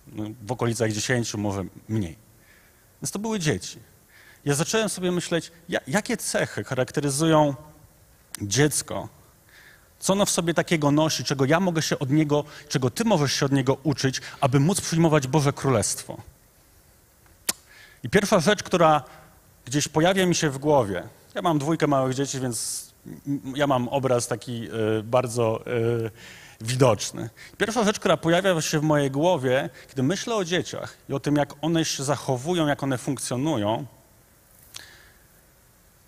no, 0.08 0.24
w 0.42 0.52
okolicach 0.52 0.92
dziesięciu, 0.92 1.38
może 1.38 1.66
mniej. 1.90 2.18
Więc 3.02 3.12
to 3.12 3.20
były 3.20 3.40
dzieci. 3.40 3.80
Ja 4.46 4.54
zacząłem 4.54 4.90
sobie 4.90 5.12
myśleć, 5.12 5.52
ja, 5.70 5.80
jakie 5.88 6.18
cechy 6.18 6.64
charakteryzują 6.64 7.56
dziecko, 8.42 9.10
co 10.00 10.14
ono 10.14 10.26
w 10.26 10.30
sobie 10.30 10.54
takiego 10.54 10.92
nosi, 10.92 11.24
czego 11.24 11.46
ja 11.46 11.60
mogę 11.60 11.82
się 11.82 12.00
od 12.00 12.10
niego, 12.10 12.44
czego 12.70 12.90
ty 12.90 13.04
możesz 13.06 13.34
się 13.34 13.46
od 13.46 13.52
niego 13.52 13.78
uczyć, 13.84 14.22
aby 14.42 14.60
móc 14.60 14.82
przyjmować 14.82 15.28
Boże 15.28 15.54
Królestwo. 15.54 16.18
I 18.04 18.10
pierwsza 18.10 18.40
rzecz, 18.40 18.64
która 18.64 19.04
gdzieś 19.66 19.88
pojawia 19.88 20.26
mi 20.26 20.36
się 20.36 20.50
w 20.50 20.58
głowie, 20.58 21.04
ja 21.36 21.42
mam 21.42 21.60
dwójkę 21.60 21.88
małych 21.88 22.14
dzieci, 22.14 22.40
więc 22.40 22.88
ja 23.56 23.68
mam 23.68 23.88
obraz 23.88 24.28
taki 24.28 24.68
y, 25.00 25.04
bardzo 25.04 25.64
y, 25.68 26.12
widoczny. 26.62 27.30
Pierwsza 27.58 27.84
rzecz, 27.84 28.00
która 28.00 28.18
pojawia 28.18 28.62
się 28.62 28.80
w 28.80 28.84
mojej 28.84 29.12
głowie, 29.12 29.70
kiedy 29.90 30.04
myślę 30.04 30.36
o 30.36 30.46
dzieciach 30.46 30.98
i 31.10 31.14
o 31.14 31.20
tym, 31.20 31.36
jak 31.36 31.54
one 31.62 31.86
się 31.86 32.04
zachowują, 32.04 32.68
jak 32.68 32.84
one 32.84 32.98
funkcjonują, 32.98 33.86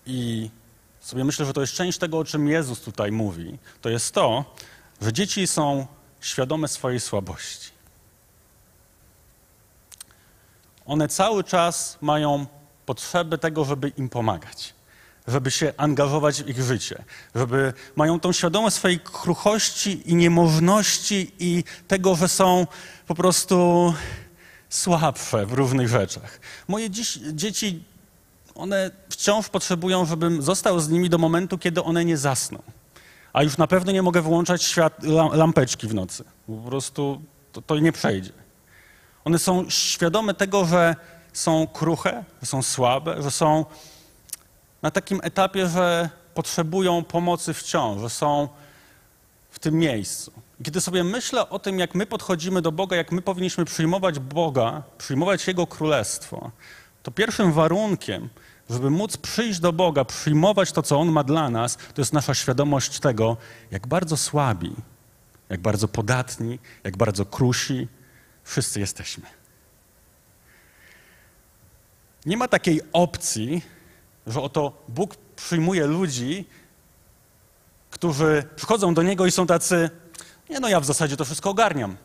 i 0.05 0.49
sobie 1.05 1.23
myślę, 1.23 1.45
że 1.45 1.53
to 1.53 1.61
jest 1.61 1.73
część 1.73 1.97
tego, 1.97 2.19
o 2.19 2.25
czym 2.25 2.47
Jezus 2.47 2.81
tutaj 2.81 3.11
mówi, 3.11 3.57
to 3.81 3.89
jest 3.89 4.13
to, 4.13 4.45
że 5.01 5.13
dzieci 5.13 5.47
są 5.47 5.87
świadome 6.21 6.67
swojej 6.67 6.99
słabości. 6.99 7.69
One 10.85 11.07
cały 11.07 11.43
czas 11.43 11.97
mają 12.01 12.45
potrzeby 12.85 13.37
tego, 13.37 13.65
żeby 13.65 13.89
im 13.89 14.09
pomagać, 14.09 14.73
żeby 15.27 15.51
się 15.51 15.73
angażować 15.77 16.43
w 16.43 16.49
ich 16.49 16.61
życie, 16.61 17.03
żeby 17.35 17.73
mają 17.95 18.19
tą 18.19 18.31
świadomość 18.31 18.75
swojej 18.75 18.99
kruchości 18.99 20.11
i 20.11 20.15
niemożności 20.15 21.31
i 21.39 21.63
tego, 21.87 22.15
że 22.15 22.27
są 22.27 22.67
po 23.07 23.15
prostu 23.15 23.93
słabsze 24.69 25.45
w 25.45 25.53
różnych 25.53 25.87
rzeczach. 25.87 26.39
Moje 26.67 26.89
dziś, 26.89 27.19
dzieci 27.33 27.83
one 28.55 28.91
wciąż 29.09 29.49
potrzebują, 29.49 30.05
żebym 30.05 30.41
został 30.41 30.79
z 30.79 30.89
nimi 30.89 31.09
do 31.09 31.17
momentu, 31.17 31.57
kiedy 31.57 31.83
one 31.83 32.05
nie 32.05 32.17
zasną. 32.17 32.59
A 33.33 33.43
już 33.43 33.57
na 33.57 33.67
pewno 33.67 33.91
nie 33.91 34.01
mogę 34.01 34.21
wyłączać 34.21 34.63
świat, 34.63 35.03
lampeczki 35.33 35.87
w 35.87 35.93
nocy. 35.93 36.23
Po 36.47 36.69
prostu 36.69 37.21
to, 37.51 37.61
to 37.61 37.79
nie 37.79 37.91
przejdzie. 37.91 38.31
One 39.25 39.39
są 39.39 39.69
świadome 39.69 40.33
tego, 40.33 40.65
że 40.65 40.95
są 41.33 41.67
kruche, 41.67 42.23
że 42.41 42.47
są 42.47 42.61
słabe, 42.61 43.23
że 43.23 43.31
są 43.31 43.65
na 44.81 44.91
takim 44.91 45.19
etapie, 45.23 45.67
że 45.67 46.09
potrzebują 46.33 47.03
pomocy 47.03 47.53
wciąż, 47.53 48.01
że 48.01 48.09
są 48.09 48.49
w 49.49 49.59
tym 49.59 49.75
miejscu. 49.75 50.31
Kiedy 50.63 50.81
sobie 50.81 51.03
myślę 51.03 51.49
o 51.49 51.59
tym, 51.59 51.79
jak 51.79 51.95
my 51.95 52.05
podchodzimy 52.05 52.61
do 52.61 52.71
Boga, 52.71 52.95
jak 52.95 53.11
my 53.11 53.21
powinniśmy 53.21 53.65
przyjmować 53.65 54.19
Boga, 54.19 54.83
przyjmować 54.97 55.47
Jego 55.47 55.67
królestwo, 55.67 56.51
to 57.05 57.11
pierwszym 57.11 57.53
warunkiem, 57.53 58.29
żeby 58.69 58.89
móc 58.89 59.17
przyjść 59.17 59.59
do 59.59 59.73
Boga, 59.73 60.05
przyjmować 60.05 60.71
to, 60.71 60.83
co 60.83 60.99
On 60.99 61.11
ma 61.11 61.23
dla 61.23 61.49
nas, 61.49 61.77
to 61.77 62.01
jest 62.01 62.13
nasza 62.13 62.33
świadomość 62.33 62.99
tego, 62.99 63.37
jak 63.71 63.87
bardzo 63.87 64.17
słabi, 64.17 64.75
jak 65.49 65.61
bardzo 65.61 65.87
podatni, 65.87 66.59
jak 66.83 66.97
bardzo 66.97 67.25
krusi 67.25 67.87
wszyscy 68.43 68.79
jesteśmy. 68.79 69.23
Nie 72.25 72.37
ma 72.37 72.47
takiej 72.47 72.81
opcji, 72.93 73.61
że 74.27 74.41
oto 74.41 74.83
Bóg 74.87 75.15
przyjmuje 75.35 75.87
ludzi, 75.87 76.45
którzy 77.89 78.43
przychodzą 78.55 78.93
do 78.93 79.03
Niego 79.03 79.25
i 79.25 79.31
są 79.31 79.47
tacy, 79.47 79.89
nie 80.49 80.59
no, 80.59 80.69
ja 80.69 80.79
w 80.79 80.85
zasadzie 80.85 81.17
to 81.17 81.25
wszystko 81.25 81.49
ogarniam. 81.49 81.97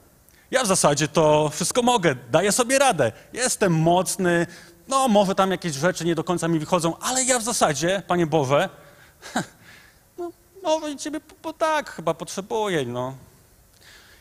Ja 0.50 0.64
w 0.64 0.66
zasadzie 0.66 1.09
to 1.09 1.49
wszystko 1.49 1.83
mogę, 1.83 2.14
daję 2.30 2.52
sobie 2.52 2.78
radę. 2.78 3.12
Jestem 3.33 3.73
mocny, 3.73 4.47
no 4.90 5.09
może 5.09 5.35
tam 5.35 5.50
jakieś 5.50 5.75
rzeczy 5.75 6.04
nie 6.04 6.14
do 6.14 6.25
końca 6.25 6.49
mi 6.49 6.59
wychodzą, 6.59 6.97
ale 7.00 7.25
ja 7.25 7.38
w 7.38 7.42
zasadzie, 7.42 8.02
Panie 8.06 8.26
Boże, 8.26 8.68
no 10.18 10.30
może 10.62 10.97
Ciebie, 10.97 11.20
bo 11.42 11.52
tak, 11.52 11.90
chyba 11.90 12.14
potrzebuję, 12.14 12.85
no. 12.85 13.14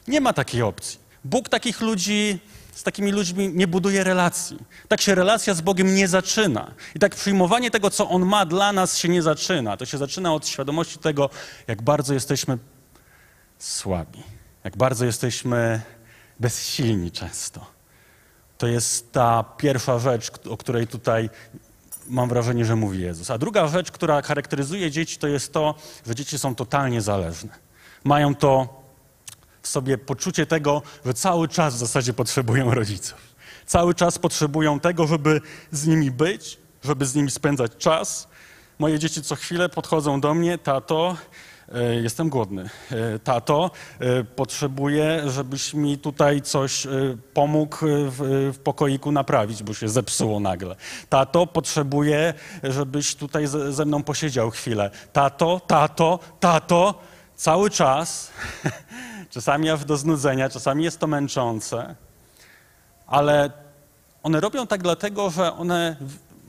Nie 0.07 0.21
ma 0.21 0.33
takiej 0.33 0.61
opcji. 0.61 0.99
Bóg 1.23 1.49
takich 1.49 1.81
ludzi, 1.81 2.39
z 2.75 2.83
takimi 2.83 3.11
ludźmi 3.11 3.49
nie 3.53 3.67
buduje 3.67 4.03
relacji. 4.03 4.57
Tak 4.87 5.01
się 5.01 5.15
relacja 5.15 5.53
z 5.53 5.61
Bogiem 5.61 5.95
nie 5.95 6.07
zaczyna. 6.07 6.71
I 6.95 6.99
tak 6.99 7.15
przyjmowanie 7.15 7.71
tego, 7.71 7.89
co 7.89 8.09
On 8.09 8.25
ma 8.25 8.45
dla 8.45 8.73
nas, 8.73 8.97
się 8.97 9.09
nie 9.09 9.21
zaczyna. 9.21 9.77
To 9.77 9.85
się 9.85 9.97
zaczyna 9.97 10.33
od 10.33 10.47
świadomości 10.47 10.99
tego, 10.99 11.29
jak 11.67 11.81
bardzo 11.81 12.13
jesteśmy 12.13 12.57
słabi, 13.59 14.23
jak 14.63 14.77
bardzo 14.77 15.05
jesteśmy 15.05 15.81
bezsilni 16.39 17.11
często. 17.11 17.78
To 18.59 18.67
jest 18.67 19.11
ta 19.11 19.43
pierwsza 19.57 19.99
rzecz, 19.99 20.31
o 20.49 20.57
której 20.57 20.87
tutaj 20.87 21.29
mam 22.07 22.29
wrażenie, 22.29 22.65
że 22.65 22.75
mówi 22.75 23.01
Jezus. 23.01 23.31
A 23.31 23.37
druga 23.37 23.67
rzecz, 23.67 23.91
która 23.91 24.21
charakteryzuje 24.21 24.91
dzieci, 24.91 25.17
to 25.17 25.27
jest 25.27 25.53
to, 25.53 25.75
że 26.07 26.15
dzieci 26.15 26.39
są 26.39 26.55
totalnie 26.55 27.01
zależne. 27.01 27.49
Mają 28.03 28.35
to 28.35 28.81
w 29.61 29.67
sobie 29.67 29.97
poczucie 29.97 30.45
tego, 30.45 30.81
że 31.05 31.13
cały 31.13 31.47
czas 31.47 31.75
w 31.75 31.77
zasadzie 31.77 32.13
potrzebują 32.13 32.73
rodziców. 32.73 33.17
Cały 33.65 33.93
czas 33.93 34.19
potrzebują 34.19 34.79
tego, 34.79 35.07
żeby 35.07 35.41
z 35.71 35.87
nimi 35.87 36.11
być, 36.11 36.57
żeby 36.83 37.05
z 37.05 37.15
nimi 37.15 37.31
spędzać 37.31 37.71
czas. 37.77 38.27
Moje 38.79 38.99
dzieci 38.99 39.21
co 39.21 39.35
chwilę 39.35 39.69
podchodzą 39.69 40.21
do 40.21 40.33
mnie, 40.33 40.57
tato, 40.57 41.17
jestem 42.01 42.29
głodny. 42.29 42.69
E, 42.91 43.19
tato, 43.19 43.71
e, 43.99 44.23
potrzebuję, 44.23 45.21
żebyś 45.27 45.73
mi 45.73 45.97
tutaj 45.97 46.41
coś 46.41 46.87
pomógł 47.33 47.77
w, 47.85 48.51
w 48.53 48.59
pokoiku 48.59 49.11
naprawić, 49.11 49.63
bo 49.63 49.73
się 49.73 49.89
zepsuło 49.89 50.39
nagle. 50.39 50.75
Tato, 51.09 51.47
potrzebuję, 51.47 52.33
żebyś 52.63 53.15
tutaj 53.15 53.47
ze, 53.47 53.73
ze 53.73 53.85
mną 53.85 54.03
posiedział 54.03 54.49
chwilę. 54.49 54.91
Tato, 55.13 55.61
tato, 55.67 56.19
tato, 56.39 56.93
cały 57.35 57.69
czas 57.69 58.31
czasami 59.29 59.69
aż 59.69 59.85
do 59.85 59.97
znudzenia, 59.97 60.49
czasami 60.49 60.83
jest 60.83 60.99
to 60.99 61.07
męczące, 61.07 61.95
ale 63.07 63.51
one 64.23 64.39
robią 64.39 64.67
tak 64.67 64.83
dlatego, 64.83 65.29
że 65.29 65.53
one 65.53 65.95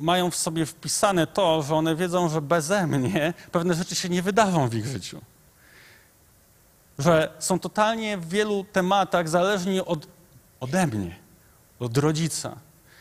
mają 0.00 0.30
w 0.30 0.36
sobie 0.36 0.66
wpisane 0.66 1.26
to, 1.26 1.62
że 1.62 1.74
one 1.74 1.96
wiedzą, 1.96 2.28
że 2.28 2.42
beze 2.42 2.86
mnie 2.86 3.34
pewne 3.52 3.74
rzeczy 3.74 3.94
się 3.94 4.08
nie 4.08 4.22
wydarzą 4.22 4.68
w 4.68 4.74
ich 4.74 4.86
życiu. 4.86 5.20
Że 6.98 7.32
są 7.38 7.58
totalnie 7.58 8.18
w 8.18 8.28
wielu 8.28 8.64
tematach 8.72 9.28
zależni 9.28 9.80
od, 9.80 10.06
ode 10.60 10.86
mnie, 10.86 11.16
od 11.80 11.96
rodzica. 11.98 12.56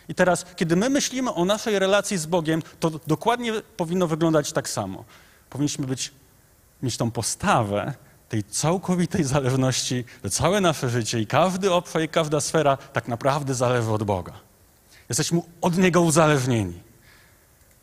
I 0.08 0.16
teraz, 0.16 0.46
kiedy 0.56 0.76
my 0.76 0.90
myślimy 0.90 1.34
o 1.34 1.46
naszej 1.46 1.80
relacji 1.80 2.18
z 2.18 2.26
Bogiem, 2.26 2.62
to 2.80 2.90
dokładnie 3.08 3.54
powinno 3.78 4.08
wyglądać 4.08 4.52
tak 4.52 4.70
samo. 4.70 5.06
Powinniśmy 5.50 5.88
być, 5.88 6.12
mieć 6.84 6.98
tą 6.98 7.12
postawę 7.12 7.94
tej 8.30 8.44
całkowitej 8.44 9.24
zależności, 9.24 10.06
że 10.24 10.30
całe 10.30 10.62
nasze 10.62 10.90
życie 10.90 11.20
i 11.20 11.28
każdy 11.28 11.72
obszar 11.72 12.02
i 12.02 12.10
każda 12.10 12.42
sfera 12.42 12.78
tak 12.78 13.08
naprawdę 13.08 13.56
zależy 13.56 13.92
od 13.92 14.04
Boga. 14.04 14.34
Jesteśmy 15.10 15.42
od 15.62 15.78
Niego 15.78 16.02
uzależnieni. 16.02 16.89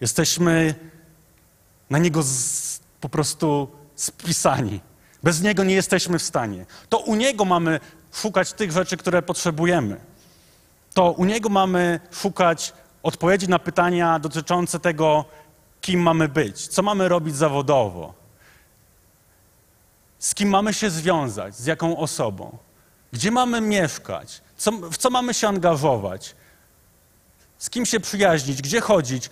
Jesteśmy 0.01 0.75
na 1.91 1.99
Niego 1.99 2.23
z, 2.23 2.81
po 3.01 3.09
prostu 3.09 3.69
spisani. 3.95 4.81
Bez 5.23 5.43
Niego 5.43 5.65
nie 5.65 5.75
jesteśmy 5.75 6.19
w 6.19 6.23
stanie. 6.23 6.67
To 6.89 6.99
u 6.99 7.15
Niego 7.15 7.45
mamy 7.45 7.81
szukać 8.13 8.53
tych 8.53 8.73
rzeczy, 8.73 8.97
które 8.97 9.23
potrzebujemy. 9.23 10.01
To 10.95 11.13
u 11.13 11.25
Niego 11.25 11.49
mamy 11.49 12.01
szukać 12.11 12.73
odpowiedzi 13.03 13.49
na 13.49 13.59
pytania 13.59 14.19
dotyczące 14.19 14.81
tego, 14.81 15.25
kim 15.81 16.01
mamy 16.01 16.29
być, 16.29 16.67
co 16.67 16.83
mamy 16.83 17.09
robić 17.09 17.37
zawodowo, 17.37 18.15
z 20.19 20.35
kim 20.35 20.49
mamy 20.49 20.75
się 20.75 20.91
związać, 20.91 21.57
z 21.57 21.67
jaką 21.67 21.97
osobą, 21.97 22.59
gdzie 23.13 23.31
mamy 23.31 23.61
mieszkać, 23.61 24.43
co, 24.57 24.73
w 24.73 24.97
co 24.97 25.11
mamy 25.11 25.35
się 25.35 25.49
angażować, 25.49 26.35
z 27.59 27.71
kim 27.71 27.87
się 27.87 28.01
przyjaźnić, 28.01 28.63
gdzie 28.63 28.81
chodzić. 28.81 29.31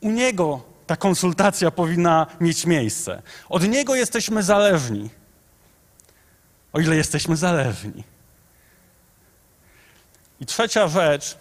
U 0.00 0.10
Niego 0.10 0.60
ta 0.86 0.96
konsultacja 0.96 1.70
powinna 1.70 2.26
mieć 2.40 2.66
miejsce. 2.66 3.22
Od 3.48 3.68
Niego 3.68 3.94
jesteśmy 3.94 4.42
zależni. 4.42 5.10
O 6.72 6.80
ile 6.80 6.96
jesteśmy 6.96 7.36
zależni. 7.36 8.04
I 10.40 10.46
trzecia 10.46 10.88
rzecz, 10.88 11.38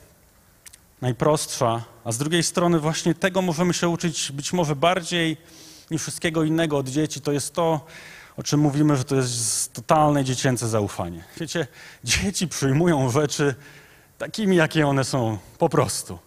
najprostsza, 1.02 1.84
a 2.04 2.12
z 2.12 2.18
drugiej 2.18 2.44
strony 2.44 2.80
właśnie 2.80 3.16
tego 3.16 3.42
możemy 3.42 3.74
się 3.74 3.90
uczyć 3.90 4.32
być 4.32 4.54
może 4.54 4.76
bardziej 4.76 5.38
niż 5.92 6.02
wszystkiego 6.02 6.44
innego 6.44 6.78
od 6.78 6.90
dzieci, 6.90 7.22
to 7.22 7.32
jest 7.32 7.54
to, 7.54 7.86
o 8.38 8.44
czym 8.44 8.60
mówimy, 8.60 8.98
że 8.98 9.04
to 9.04 9.16
jest 9.16 9.74
totalne 9.74 10.24
dziecięce 10.24 10.68
zaufanie. 10.68 11.24
Wiecie, 11.38 11.68
dzieci 12.04 12.48
przyjmują 12.48 13.10
rzeczy 13.10 13.56
takimi, 14.18 14.56
jakie 14.56 14.88
one 14.88 15.04
są, 15.04 15.38
po 15.58 15.70
prostu. 15.70 16.20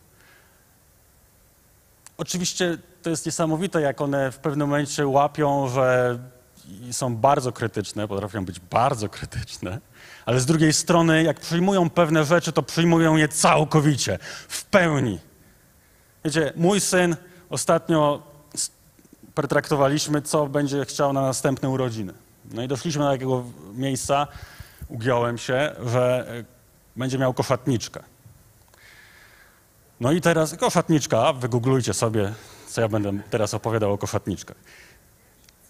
Oczywiście 2.23 2.79
to 3.02 3.11
jest 3.11 3.26
niesamowite, 3.26 3.81
jak 3.81 4.00
one 4.00 4.33
w 4.33 4.38
pewnym 4.38 4.69
momencie 4.69 5.07
łapią, 5.07 5.69
że 5.69 6.19
są 6.91 7.17
bardzo 7.17 7.52
krytyczne, 7.52 8.09
potrafią 8.09 8.45
być 8.45 8.61
bardzo 8.61 9.09
krytyczne, 9.09 9.81
ale 10.26 10.41
z 10.41 10.47
drugiej 10.47 10.73
strony, 10.73 11.23
jak 11.23 11.41
przyjmują 11.41 11.91
pewne 11.91 12.25
rzeczy, 12.25 12.52
to 12.52 12.62
przyjmują 12.62 13.17
je 13.17 13.29
całkowicie, 13.29 14.19
w 14.49 14.64
pełni. 14.64 15.19
Wiecie, 16.25 16.52
mój 16.57 16.81
syn 16.81 17.17
ostatnio 17.50 18.23
pretraktowaliśmy, 19.35 20.23
co 20.23 20.47
będzie 20.47 20.85
chciał 20.85 21.12
na 21.12 21.23
następne 21.23 21.69
urodziny. 21.69 22.12
No 22.52 22.62
i 22.62 22.69
doszliśmy 22.69 23.02
do 23.05 23.11
takiego 23.11 23.45
miejsca, 23.75 24.26
ugiąłem 24.88 25.38
się, 25.38 25.75
że 25.87 26.26
e, 26.29 26.45
będzie 26.97 27.19
miał 27.19 27.35
koszatniczkę. 27.35 28.12
No 30.02 30.12
i 30.12 30.21
teraz 30.21 30.56
koszatniczka, 30.56 31.32
wygooglujcie 31.32 31.95
sobie, 31.95 32.32
co 32.69 32.80
ja 32.80 32.88
będę 32.88 33.12
teraz 33.30 33.54
opowiadał 33.54 33.93
o 33.93 33.99
koszatniczkach. 33.99 34.56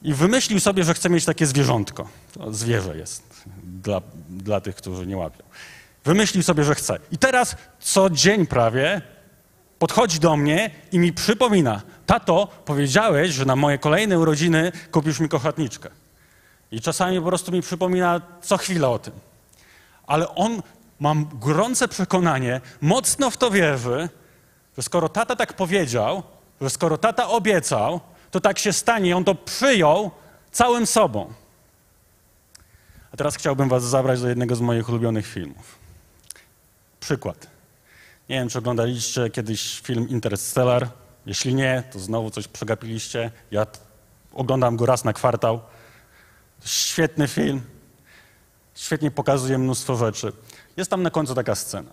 I 0.02 0.14
wymyślił 0.14 0.60
sobie, 0.60 0.84
że 0.84 0.94
chce 0.94 1.10
mieć 1.10 1.24
takie 1.24 1.46
zwierzątko. 1.46 2.08
To 2.32 2.52
zwierzę 2.52 2.96
jest 2.96 3.44
dla, 3.64 4.00
dla 4.30 4.60
tych, 4.60 4.76
którzy 4.76 5.06
nie 5.06 5.16
łapią. 5.16 5.44
Wymyślił 6.04 6.42
sobie, 6.42 6.64
że 6.64 6.74
chce. 6.74 6.98
I 7.10 7.18
teraz 7.18 7.56
co 7.80 8.10
dzień 8.10 8.46
prawie 8.46 9.02
podchodzi 9.78 10.20
do 10.20 10.36
mnie 10.36 10.70
i 10.92 10.98
mi 10.98 11.12
przypomina, 11.12 11.82
tato, 12.06 12.48
powiedziałeś, 12.64 13.30
że 13.30 13.44
na 13.44 13.56
moje 13.56 13.78
kolejne 13.78 14.18
urodziny 14.18 14.72
kupisz 14.90 15.20
mi 15.20 15.28
kochotniczkę. 15.28 15.90
I 16.70 16.80
czasami 16.80 17.20
po 17.20 17.26
prostu 17.26 17.52
mi 17.52 17.62
przypomina 17.62 18.20
co 18.42 18.56
chwilę 18.56 18.88
o 18.88 18.98
tym. 18.98 19.12
Ale 20.06 20.28
on, 20.28 20.62
mam 21.00 21.28
gorące 21.34 21.88
przekonanie, 21.88 22.60
mocno 22.80 23.30
w 23.30 23.36
to 23.36 23.50
wierzy, 23.50 24.08
że 24.76 24.82
skoro 24.82 25.08
tata 25.08 25.36
tak 25.36 25.52
powiedział, 25.52 26.22
że 26.60 26.70
skoro 26.70 26.98
tata 26.98 27.28
obiecał, 27.28 28.00
to 28.30 28.40
tak 28.40 28.58
się 28.58 28.72
stanie 28.72 29.10
i 29.10 29.12
on 29.12 29.24
to 29.24 29.34
przyjął 29.34 30.10
całym 30.52 30.86
sobą. 30.86 31.32
A 33.12 33.16
teraz 33.16 33.36
chciałbym 33.36 33.68
was 33.68 33.82
zabrać 33.84 34.20
do 34.20 34.28
jednego 34.28 34.56
z 34.56 34.60
moich 34.60 34.88
ulubionych 34.88 35.26
filmów. 35.26 35.78
Przykład. 37.00 37.46
Nie 38.28 38.36
wiem, 38.36 38.48
czy 38.48 38.58
oglądaliście 38.58 39.30
kiedyś 39.30 39.80
film 39.80 40.08
Interstellar. 40.08 40.88
Jeśli 41.26 41.54
nie, 41.54 41.82
to 41.92 41.98
znowu 41.98 42.30
coś 42.30 42.48
przegapiliście. 42.48 43.30
Ja 43.50 43.66
oglądam 44.32 44.76
go 44.76 44.86
raz 44.86 45.04
na 45.04 45.12
kwartał. 45.12 45.60
Świetny 46.64 47.28
film. 47.28 47.62
Świetnie 48.74 49.10
pokazuje 49.10 49.58
mnóstwo 49.58 49.96
rzeczy. 49.96 50.32
Jest 50.76 50.90
tam 50.90 51.02
na 51.02 51.10
końcu 51.10 51.34
taka 51.34 51.54
scena. 51.54 51.90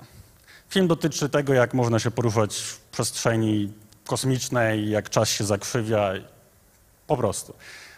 Film 0.69 0.88
dotyczy 0.88 1.29
tego, 1.29 1.53
jak 1.53 1.73
można 1.73 1.99
się 1.99 2.12
poruszać 2.12 2.55
w 2.55 2.79
przestrzeni 2.79 3.73
kosmicznej, 4.05 4.89
jak 4.89 5.10
czas 5.10 5.29
się 5.29 5.43
zakrzywia. 5.43 6.12
Po 7.08 7.17
prostu. 7.17 7.53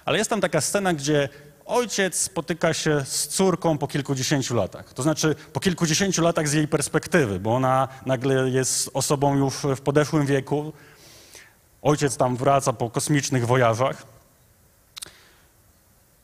Ale 0.05 0.17
jest 0.17 0.29
tam 0.29 0.41
taka 0.41 0.61
scena, 0.61 0.93
gdzie 0.93 1.29
ojciec 1.65 2.21
spotyka 2.21 2.73
się 2.73 3.05
z 3.05 3.27
córką 3.27 3.77
po 3.77 3.87
kilkudziesięciu 3.87 4.55
latach. 4.55 4.93
To 4.93 5.03
znaczy 5.03 5.35
po 5.53 5.59
kilkudziesięciu 5.59 6.21
latach 6.21 6.47
z 6.47 6.53
jej 6.53 6.67
perspektywy, 6.67 7.39
bo 7.39 7.55
ona 7.55 7.87
nagle 8.05 8.49
jest 8.49 8.89
osobą 8.93 9.37
już 9.37 9.55
w 9.55 9.81
podeszłym 9.81 10.25
wieku. 10.25 10.73
Ojciec 11.81 12.17
tam 12.17 12.35
wraca 12.35 12.73
po 12.73 12.89
kosmicznych 12.89 13.47
wojażach. 13.47 14.03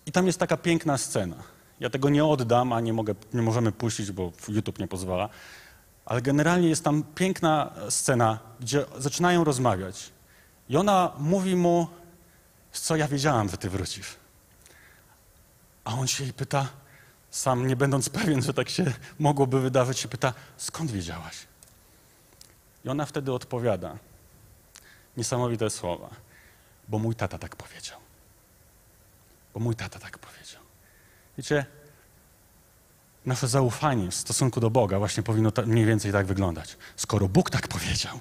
I 0.05 0.11
tam 0.11 0.27
jest 0.27 0.39
taka 0.39 0.57
piękna 0.57 0.97
scena. 0.97 1.35
Ja 1.79 1.89
tego 1.89 2.09
nie 2.09 2.25
oddam, 2.25 2.73
a 2.73 2.81
nie, 2.81 2.93
mogę, 2.93 3.15
nie 3.33 3.41
możemy 3.41 3.71
puścić, 3.71 4.11
bo 4.11 4.31
YouTube 4.47 4.79
nie 4.79 4.87
pozwala. 4.87 5.29
Ale 6.07 6.21
generalnie 6.21 6.69
jest 6.69 6.83
tam 6.83 7.03
piękna 7.15 7.71
scena, 7.89 8.39
gdzie 8.59 8.85
zaczynają 8.97 9.43
rozmawiać. 9.43 10.11
I 10.69 10.77
ona 10.77 11.11
mówi 11.17 11.55
mu, 11.55 11.87
co 12.71 12.95
ja 12.95 13.07
wiedziałam, 13.07 13.49
że 13.49 13.57
ty 13.57 13.69
wrócisz. 13.69 14.15
A 15.83 15.93
on 15.93 16.07
się 16.07 16.23
jej 16.23 16.33
pyta, 16.33 16.67
sam 17.31 17.67
nie 17.67 17.75
będąc 17.75 18.09
pewien, 18.09 18.41
że 18.41 18.53
tak 18.53 18.69
się 18.69 18.93
mogłoby 19.19 19.61
wydawać, 19.61 19.99
się 19.99 20.07
pyta, 20.07 20.33
skąd 20.57 20.91
wiedziałaś? 20.91 21.35
I 22.85 22.89
ona 22.89 23.05
wtedy 23.05 23.33
odpowiada, 23.33 23.97
niesamowite 25.17 25.69
słowa, 25.69 26.09
bo 26.87 26.99
mój 26.99 27.15
tata 27.15 27.37
tak 27.37 27.55
powiedział. 27.55 27.99
Bo 29.53 29.59
mój 29.59 29.75
tata 29.75 29.99
tak 29.99 30.17
powiedział. 30.17 30.61
Wiecie, 31.37 31.65
nasze 33.27 33.47
zaufanie 33.47 34.11
w 34.11 34.15
stosunku 34.15 34.59
do 34.59 34.69
Boga 34.69 34.99
właśnie 34.99 35.23
powinno 35.23 35.51
mniej 35.65 35.85
więcej 35.85 36.11
tak 36.11 36.25
wyglądać. 36.25 36.77
Skoro 36.95 37.27
Bóg 37.27 37.49
tak 37.49 37.67
powiedział, 37.67 38.19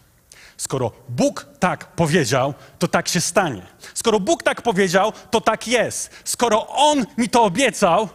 Skoro 0.56 0.92
Bóg 1.08 1.46
tak 1.58 1.86
powiedział, 1.86 2.54
to 2.78 2.88
tak 2.88 3.08
się 3.08 3.20
stanie. 3.20 3.66
Skoro 3.94 4.20
Bóg 4.20 4.42
tak 4.42 4.62
powiedział, 4.62 5.12
to 5.30 5.40
tak 5.40 5.68
jest. 5.68 6.10
Skoro 6.24 6.66
On 6.68 7.06
mi 7.18 7.28
to 7.28 7.42
obiecał, 7.42 8.08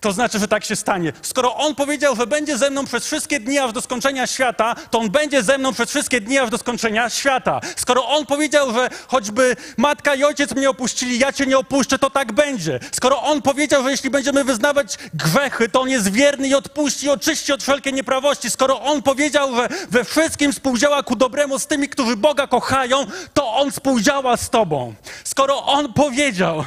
to 0.00 0.12
znaczy, 0.12 0.38
że 0.38 0.48
tak 0.48 0.64
się 0.64 0.76
stanie. 0.76 1.12
Skoro 1.22 1.56
On 1.56 1.74
powiedział, 1.74 2.16
że 2.16 2.26
będzie 2.26 2.58
ze 2.58 2.70
mną 2.70 2.84
przez 2.84 3.06
wszystkie 3.06 3.40
dni 3.40 3.58
aż 3.58 3.72
do 3.72 3.80
skończenia 3.80 4.26
świata, 4.26 4.74
to 4.90 4.98
On 4.98 5.10
będzie 5.10 5.42
ze 5.42 5.58
mną 5.58 5.72
przez 5.72 5.90
wszystkie 5.90 6.20
dni 6.20 6.38
aż 6.38 6.50
do 6.50 6.58
skończenia 6.58 7.10
świata. 7.10 7.60
Skoro 7.76 8.08
On 8.08 8.26
powiedział, 8.26 8.72
że 8.72 8.88
choćby 9.08 9.56
matka 9.76 10.14
i 10.14 10.24
ojciec 10.24 10.54
mnie 10.54 10.70
opuścili, 10.70 11.18
ja 11.18 11.32
Cię 11.32 11.46
nie 11.46 11.58
opuszczę, 11.58 11.98
to 11.98 12.10
tak 12.10 12.32
będzie. 12.32 12.80
Skoro 12.92 13.22
On 13.22 13.42
powiedział, 13.42 13.82
że 13.82 13.90
jeśli 13.90 14.10
będziemy 14.10 14.44
wyznawać 14.44 14.98
grzechy, 15.14 15.68
to 15.68 15.80
On 15.80 15.88
jest 15.88 16.12
wierny 16.12 16.48
i 16.48 16.54
odpuści, 16.54 17.08
oczyści 17.10 17.52
od 17.52 17.62
wszelkiej 17.62 17.92
nieprawości. 17.92 18.50
Skoro 18.50 18.82
On 18.82 19.02
powiedział, 19.02 19.56
że 19.56 19.68
we 19.90 20.04
wszystkim 20.04 20.52
współdziała 20.52 21.02
ku 21.02 21.16
dobremu 21.16 21.58
z 21.58 21.66
tymi, 21.66 21.88
którzy 21.88 22.16
Boga 22.16 22.46
kochają, 22.46 23.06
to 23.34 23.54
On 23.54 23.70
współdziała 23.70 24.36
z 24.36 24.50
Tobą. 24.50 24.94
Skoro 25.24 25.66
On 25.66 25.92
powiedział, 25.92 26.64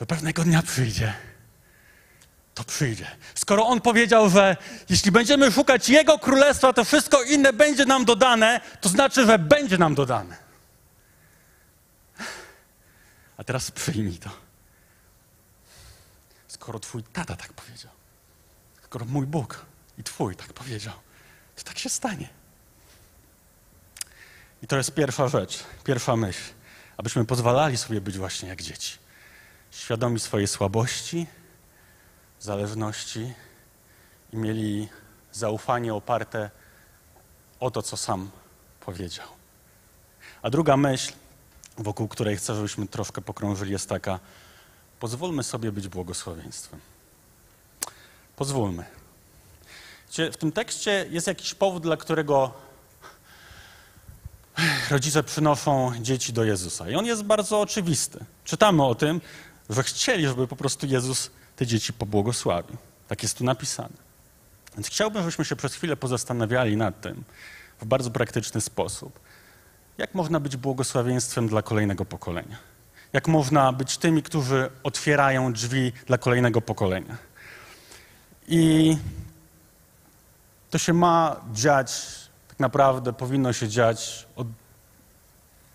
że 0.00 0.06
pewnego 0.06 0.44
dnia 0.44 0.62
przyjdzie, 0.62 1.25
to 2.56 2.64
przyjdzie. 2.64 3.06
Skoro 3.34 3.66
On 3.66 3.80
powiedział, 3.80 4.30
że 4.30 4.56
jeśli 4.88 5.10
będziemy 5.10 5.52
szukać 5.52 5.88
Jego 5.88 6.18
królestwa, 6.18 6.72
to 6.72 6.84
wszystko 6.84 7.22
inne 7.22 7.52
będzie 7.52 7.84
nam 7.84 8.04
dodane, 8.04 8.60
to 8.80 8.88
znaczy, 8.88 9.26
że 9.26 9.38
będzie 9.38 9.78
nam 9.78 9.94
dodane. 9.94 10.36
A 13.36 13.44
teraz 13.44 13.70
przyjmij 13.70 14.18
to. 14.18 14.30
skoro 16.48 16.78
twój 16.78 17.02
tata 17.02 17.36
tak 17.36 17.52
powiedział, 17.52 17.92
skoro 18.84 19.04
mój 19.04 19.26
Bóg 19.26 19.66
i 19.98 20.02
twój 20.02 20.36
tak 20.36 20.52
powiedział, 20.52 20.94
to 21.56 21.62
tak 21.62 21.78
się 21.78 21.88
stanie. 21.88 22.28
I 24.62 24.66
to 24.66 24.76
jest 24.76 24.94
pierwsza 24.94 25.28
rzecz, 25.28 25.64
pierwsza 25.84 26.16
myśl, 26.16 26.42
abyśmy 26.96 27.24
pozwalali 27.24 27.76
sobie 27.76 28.00
być 28.00 28.18
właśnie 28.18 28.48
jak 28.48 28.62
dzieci. 28.62 28.98
Świadomi 29.70 30.20
swojej 30.20 30.46
słabości, 30.46 31.26
zależności 32.40 33.34
i 34.32 34.36
mieli 34.36 34.88
zaufanie 35.32 35.94
oparte 35.94 36.50
o 37.60 37.70
to, 37.70 37.82
co 37.82 37.96
sam 37.96 38.30
powiedział. 38.80 39.26
A 40.42 40.50
druga 40.50 40.76
myśl, 40.76 41.12
wokół 41.78 42.08
której 42.08 42.36
chcę, 42.36 42.54
żebyśmy 42.54 42.86
troszkę 42.88 43.22
pokrążyli, 43.22 43.72
jest 43.72 43.88
taka: 43.88 44.20
pozwólmy 45.00 45.42
sobie 45.42 45.72
być 45.72 45.88
błogosławieństwem. 45.88 46.80
Pozwólmy. 48.36 48.84
W 50.32 50.36
tym 50.36 50.52
tekście 50.52 51.06
jest 51.10 51.26
jakiś 51.26 51.54
powód, 51.54 51.82
dla 51.82 51.96
którego 51.96 52.52
rodzice 54.90 55.22
przynoszą 55.22 55.92
dzieci 56.00 56.32
do 56.32 56.44
Jezusa. 56.44 56.90
I 56.90 56.94
on 56.94 57.06
jest 57.06 57.22
bardzo 57.22 57.60
oczywisty. 57.60 58.24
Czytamy 58.44 58.84
o 58.84 58.94
tym, 58.94 59.20
że 59.70 59.82
chcieli, 59.82 60.26
żeby 60.26 60.46
po 60.46 60.56
prostu 60.56 60.86
Jezus 60.86 61.30
te 61.56 61.66
dzieci 61.66 61.92
pobłogosławił. 61.92 62.76
Tak 63.08 63.22
jest 63.22 63.38
tu 63.38 63.44
napisane. 63.44 64.06
Więc 64.74 64.86
chciałbym, 64.86 65.22
żebyśmy 65.22 65.44
się 65.44 65.56
przez 65.56 65.74
chwilę 65.74 65.96
pozastanawiali 65.96 66.76
nad 66.76 67.00
tym 67.00 67.24
w 67.80 67.84
bardzo 67.84 68.10
praktyczny 68.10 68.60
sposób. 68.60 69.20
Jak 69.98 70.14
można 70.14 70.40
być 70.40 70.56
błogosławieństwem 70.56 71.48
dla 71.48 71.62
kolejnego 71.62 72.04
pokolenia? 72.04 72.58
Jak 73.12 73.28
można 73.28 73.72
być 73.72 73.98
tymi, 73.98 74.22
którzy 74.22 74.70
otwierają 74.82 75.52
drzwi 75.52 75.92
dla 76.06 76.18
kolejnego 76.18 76.60
pokolenia? 76.60 77.16
I 78.48 78.96
to 80.70 80.78
się 80.78 80.92
ma 80.92 81.40
dziać, 81.52 82.02
tak 82.48 82.60
naprawdę 82.60 83.12
powinno 83.12 83.52
się 83.52 83.68
dziać 83.68 84.26
od, 84.36 84.46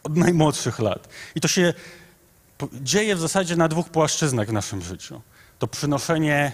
od 0.03 0.17
najmłodszych 0.17 0.79
lat. 0.79 1.09
I 1.35 1.41
to 1.41 1.47
się 1.47 1.73
dzieje 2.81 3.15
w 3.15 3.19
zasadzie 3.19 3.55
na 3.55 3.67
dwóch 3.67 3.89
płaszczyznach 3.89 4.47
w 4.47 4.53
naszym 4.53 4.81
życiu. 4.81 5.21
To 5.59 5.67
przynoszenie 5.67 6.51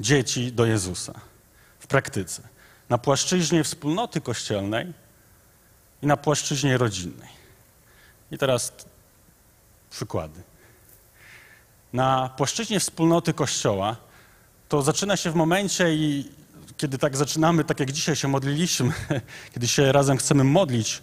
dzieci 0.00 0.52
do 0.52 0.66
Jezusa 0.66 1.20
w 1.78 1.86
praktyce. 1.86 2.42
Na 2.88 2.98
płaszczyźnie 2.98 3.64
wspólnoty 3.64 4.20
kościelnej 4.20 4.92
i 6.02 6.06
na 6.06 6.16
płaszczyźnie 6.16 6.78
rodzinnej. 6.78 7.28
I 8.30 8.38
teraz 8.38 8.72
przykłady. 9.90 10.42
Na 11.92 12.28
płaszczyźnie 12.36 12.80
wspólnoty 12.80 13.34
Kościoła 13.34 13.96
to 14.68 14.82
zaczyna 14.82 15.16
się 15.16 15.30
w 15.30 15.34
momencie, 15.34 15.94
i 15.94 16.30
kiedy 16.76 16.98
tak 16.98 17.16
zaczynamy, 17.16 17.64
tak 17.64 17.80
jak 17.80 17.92
dzisiaj 17.92 18.16
się 18.16 18.28
modliliśmy, 18.28 18.92
kiedy 19.54 19.68
się 19.68 19.92
razem 19.92 20.16
chcemy 20.16 20.44
modlić 20.44 21.02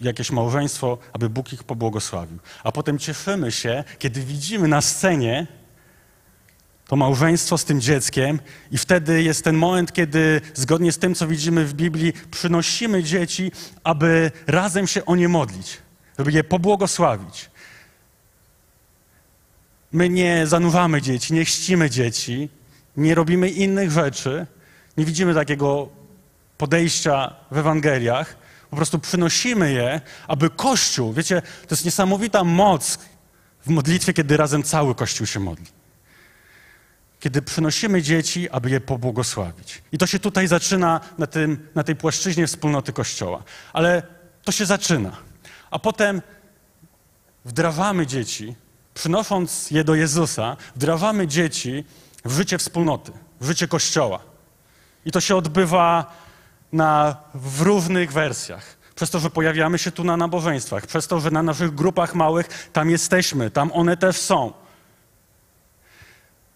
jakieś 0.00 0.30
małżeństwo, 0.30 0.98
aby 1.12 1.28
Bóg 1.28 1.52
ich 1.52 1.64
pobłogosławił. 1.64 2.38
A 2.64 2.72
potem 2.72 2.98
cieszymy 2.98 3.52
się, 3.52 3.84
kiedy 3.98 4.20
widzimy 4.20 4.68
na 4.68 4.80
scenie 4.80 5.46
to 6.86 6.96
małżeństwo 6.96 7.58
z 7.58 7.64
tym 7.64 7.80
dzieckiem, 7.80 8.40
i 8.70 8.78
wtedy 8.78 9.22
jest 9.22 9.44
ten 9.44 9.56
moment, 9.56 9.92
kiedy 9.92 10.40
zgodnie 10.54 10.92
z 10.92 10.98
tym, 10.98 11.14
co 11.14 11.26
widzimy 11.26 11.64
w 11.64 11.74
Biblii, 11.74 12.12
przynosimy 12.30 13.02
dzieci, 13.02 13.52
aby 13.84 14.30
razem 14.46 14.86
się 14.86 15.04
o 15.04 15.16
nie 15.16 15.28
modlić, 15.28 15.78
żeby 16.18 16.32
je 16.32 16.44
pobłogosławić. 16.44 17.50
My 19.92 20.08
nie 20.08 20.46
zanuwamy 20.46 21.02
dzieci, 21.02 21.34
nie 21.34 21.44
chrzcimy 21.44 21.90
dzieci, 21.90 22.48
nie 22.96 23.14
robimy 23.14 23.50
innych 23.50 23.90
rzeczy, 23.90 24.46
nie 24.96 25.04
widzimy 25.04 25.34
takiego 25.34 25.88
podejścia 26.58 27.34
w 27.50 27.58
Ewangeliach. 27.58 28.36
Po 28.70 28.76
prostu 28.76 28.98
przynosimy 28.98 29.72
je, 29.72 30.00
aby 30.28 30.50
Kościół, 30.50 31.12
wiecie, 31.12 31.42
to 31.42 31.74
jest 31.74 31.84
niesamowita 31.84 32.44
moc 32.44 32.98
w 33.66 33.68
modlitwie, 33.70 34.12
kiedy 34.12 34.36
razem 34.36 34.62
cały 34.62 34.94
Kościół 34.94 35.26
się 35.26 35.40
modli 35.40 35.66
kiedy 37.20 37.42
przynosimy 37.42 38.02
dzieci, 38.02 38.50
aby 38.50 38.70
je 38.70 38.80
pobłogosławić. 38.80 39.82
I 39.92 39.98
to 39.98 40.06
się 40.06 40.18
tutaj 40.18 40.48
zaczyna 40.48 41.00
na, 41.18 41.26
tym, 41.26 41.68
na 41.74 41.84
tej 41.84 41.96
płaszczyźnie 41.96 42.46
wspólnoty 42.46 42.92
Kościoła. 42.92 43.42
Ale 43.72 44.02
to 44.44 44.52
się 44.52 44.66
zaczyna. 44.66 45.16
A 45.70 45.78
potem 45.78 46.22
wdrawamy 47.44 48.06
dzieci, 48.06 48.54
przynosząc 48.94 49.70
je 49.70 49.84
do 49.84 49.94
Jezusa, 49.94 50.56
wdrawamy 50.76 51.26
dzieci 51.26 51.84
w 52.24 52.32
życie 52.32 52.58
wspólnoty, 52.58 53.12
w 53.40 53.46
życie 53.46 53.68
Kościoła. 53.68 54.20
I 55.04 55.10
to 55.10 55.20
się 55.20 55.36
odbywa 55.36 56.16
na, 56.72 57.16
w 57.34 57.60
różnych 57.60 58.12
wersjach. 58.12 58.76
Przez 58.94 59.10
to, 59.10 59.18
że 59.18 59.30
pojawiamy 59.30 59.78
się 59.78 59.90
tu 59.90 60.04
na 60.04 60.16
nabożeństwach, 60.16 60.86
przez 60.86 61.06
to, 61.06 61.20
że 61.20 61.30
na 61.30 61.42
naszych 61.42 61.74
grupach 61.74 62.14
małych 62.14 62.68
tam 62.72 62.90
jesteśmy, 62.90 63.50
tam 63.50 63.72
one 63.72 63.96
też 63.96 64.16
są. 64.16 64.52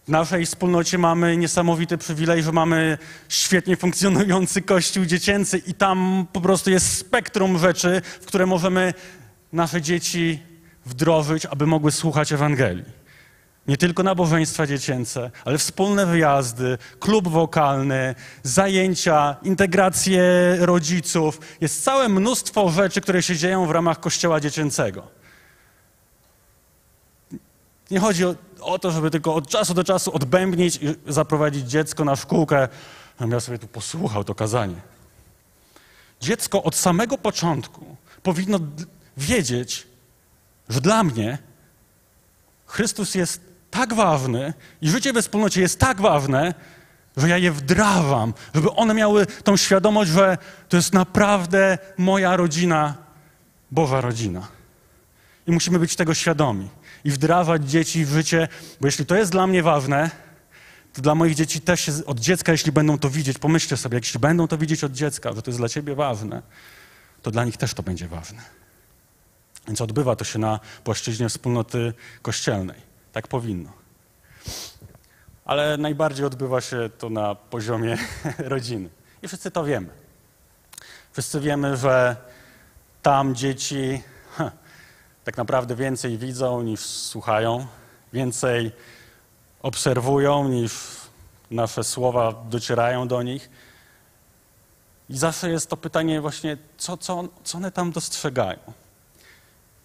W 0.05 0.09
naszej 0.09 0.45
wspólnocie 0.45 0.97
mamy 0.97 1.37
niesamowity 1.37 1.97
przywilej, 1.97 2.43
że 2.43 2.51
mamy 2.51 2.97
świetnie 3.29 3.77
funkcjonujący 3.77 4.61
kościół 4.61 5.05
dziecięcy 5.05 5.57
i 5.57 5.73
tam 5.73 6.27
po 6.33 6.41
prostu 6.41 6.69
jest 6.69 6.97
spektrum 6.97 7.59
rzeczy, 7.59 8.01
w 8.21 8.25
które 8.25 8.45
możemy 8.45 8.93
nasze 9.53 9.81
dzieci 9.81 10.39
wdrożyć, 10.85 11.45
aby 11.45 11.67
mogły 11.67 11.91
słuchać 11.91 12.31
Ewangelii. 12.31 13.04
Nie 13.67 13.77
tylko 13.77 14.03
nabożeństwa 14.03 14.67
dziecięce, 14.67 15.31
ale 15.45 15.57
wspólne 15.57 16.05
wyjazdy, 16.05 16.77
klub 16.99 17.27
wokalny, 17.27 18.15
zajęcia, 18.43 19.35
integrację 19.43 20.21
rodziców. 20.59 21.39
Jest 21.61 21.83
całe 21.83 22.09
mnóstwo 22.09 22.69
rzeczy, 22.69 23.01
które 23.01 23.23
się 23.23 23.35
dzieją 23.35 23.65
w 23.65 23.71
ramach 23.71 23.99
kościoła 23.99 24.39
dziecięcego. 24.39 25.07
Nie 27.91 27.99
chodzi 27.99 28.25
o, 28.25 28.35
o, 28.61 28.79
to, 28.79 28.91
żeby 28.91 29.11
tylko 29.11 29.35
od 29.35 29.47
czasu 29.49 29.73
do 29.73 29.83
czasu 29.83 30.15
odbębnić 30.15 30.79
i 30.81 30.95
zaprowadzić 31.07 31.69
dziecko 31.69 32.05
na 32.05 32.15
szkółkę, 32.15 32.67
ja 33.29 33.39
sobie 33.39 33.59
tu 33.59 33.67
posłuchał 33.67 34.23
to 34.23 34.35
kazanie. 34.35 34.81
Dziecko 36.21 36.63
od 36.63 36.75
samego 36.75 37.17
początku 37.17 37.95
powinno 38.23 38.59
wiedzieć, 39.17 39.87
że 40.69 40.81
dla 40.81 41.03
mnie 41.03 41.37
Chrystus 42.65 43.15
jest 43.15 43.54
tak 43.75 43.93
ważny 43.93 44.53
i 44.81 44.89
życie 44.89 45.13
we 45.13 45.21
wspólnocie 45.21 45.61
jest 45.61 45.79
tak 45.79 46.01
ważne, 46.01 46.53
że 47.17 47.29
ja 47.29 47.37
je 47.37 47.51
wdrawam, 47.51 48.33
żeby 48.55 48.71
one 48.71 48.93
miały 48.93 49.25
tą 49.25 49.57
świadomość, 49.57 50.11
że 50.11 50.37
to 50.69 50.77
jest 50.77 50.93
naprawdę 50.93 51.77
moja 51.97 52.37
rodzina, 52.37 52.95
Boża 53.71 54.01
rodzina. 54.01 54.47
I 55.47 55.51
musimy 55.51 55.79
być 55.79 55.95
tego 55.95 56.13
świadomi 56.13 56.69
i 57.03 57.11
wdrażać 57.11 57.69
dzieci 57.69 58.05
w 58.05 58.09
życie, 58.09 58.47
bo 58.81 58.87
jeśli 58.87 59.05
to 59.05 59.15
jest 59.15 59.31
dla 59.31 59.47
mnie 59.47 59.63
ważne, 59.63 60.11
to 60.93 61.01
dla 61.01 61.15
moich 61.15 61.35
dzieci 61.35 61.61
też 61.61 61.87
jest, 61.87 62.03
od 62.05 62.19
dziecka, 62.19 62.51
jeśli 62.51 62.71
będą 62.71 62.97
to 62.97 63.09
widzieć, 63.09 63.37
pomyślcie 63.37 63.77
sobie, 63.77 63.97
jeśli 63.97 64.19
będą 64.19 64.47
to 64.47 64.57
widzieć 64.57 64.83
od 64.83 64.91
dziecka, 64.91 65.33
że 65.33 65.41
to 65.41 65.51
jest 65.51 65.59
dla 65.59 65.69
ciebie 65.69 65.95
ważne, 65.95 66.41
to 67.21 67.31
dla 67.31 67.45
nich 67.45 67.57
też 67.57 67.73
to 67.73 67.83
będzie 67.83 68.07
ważne. 68.07 68.41
Więc 69.67 69.81
odbywa 69.81 70.15
to 70.15 70.25
się 70.25 70.39
na 70.39 70.59
płaszczyźnie 70.83 71.29
wspólnoty 71.29 71.93
kościelnej. 72.21 72.84
Tak 73.15 73.27
powinno. 73.27 73.69
Ale 75.45 75.77
najbardziej 75.77 76.25
odbywa 76.25 76.61
się 76.61 76.89
to 76.97 77.09
na 77.09 77.35
poziomie 77.35 77.97
rodziny. 78.37 78.89
I 79.21 79.27
wszyscy 79.27 79.51
to 79.51 79.63
wiemy. 79.63 79.89
Wszyscy 81.11 81.39
wiemy, 81.39 81.77
że 81.77 82.15
tam 83.01 83.35
dzieci 83.35 84.03
tak 85.23 85.37
naprawdę 85.37 85.75
więcej 85.75 86.17
widzą 86.17 86.61
niż 86.61 86.79
słuchają, 86.79 87.67
więcej 88.13 88.71
obserwują 89.61 90.47
niż 90.47 90.73
nasze 91.51 91.83
słowa 91.83 92.33
docierają 92.49 93.07
do 93.07 93.23
nich. 93.23 93.49
I 95.09 95.17
zawsze 95.17 95.49
jest 95.49 95.69
to 95.69 95.77
pytanie 95.77 96.21
właśnie, 96.21 96.57
co, 96.77 96.97
co, 96.97 97.23
co 97.43 97.57
one 97.57 97.71
tam 97.71 97.91
dostrzegają? 97.91 98.59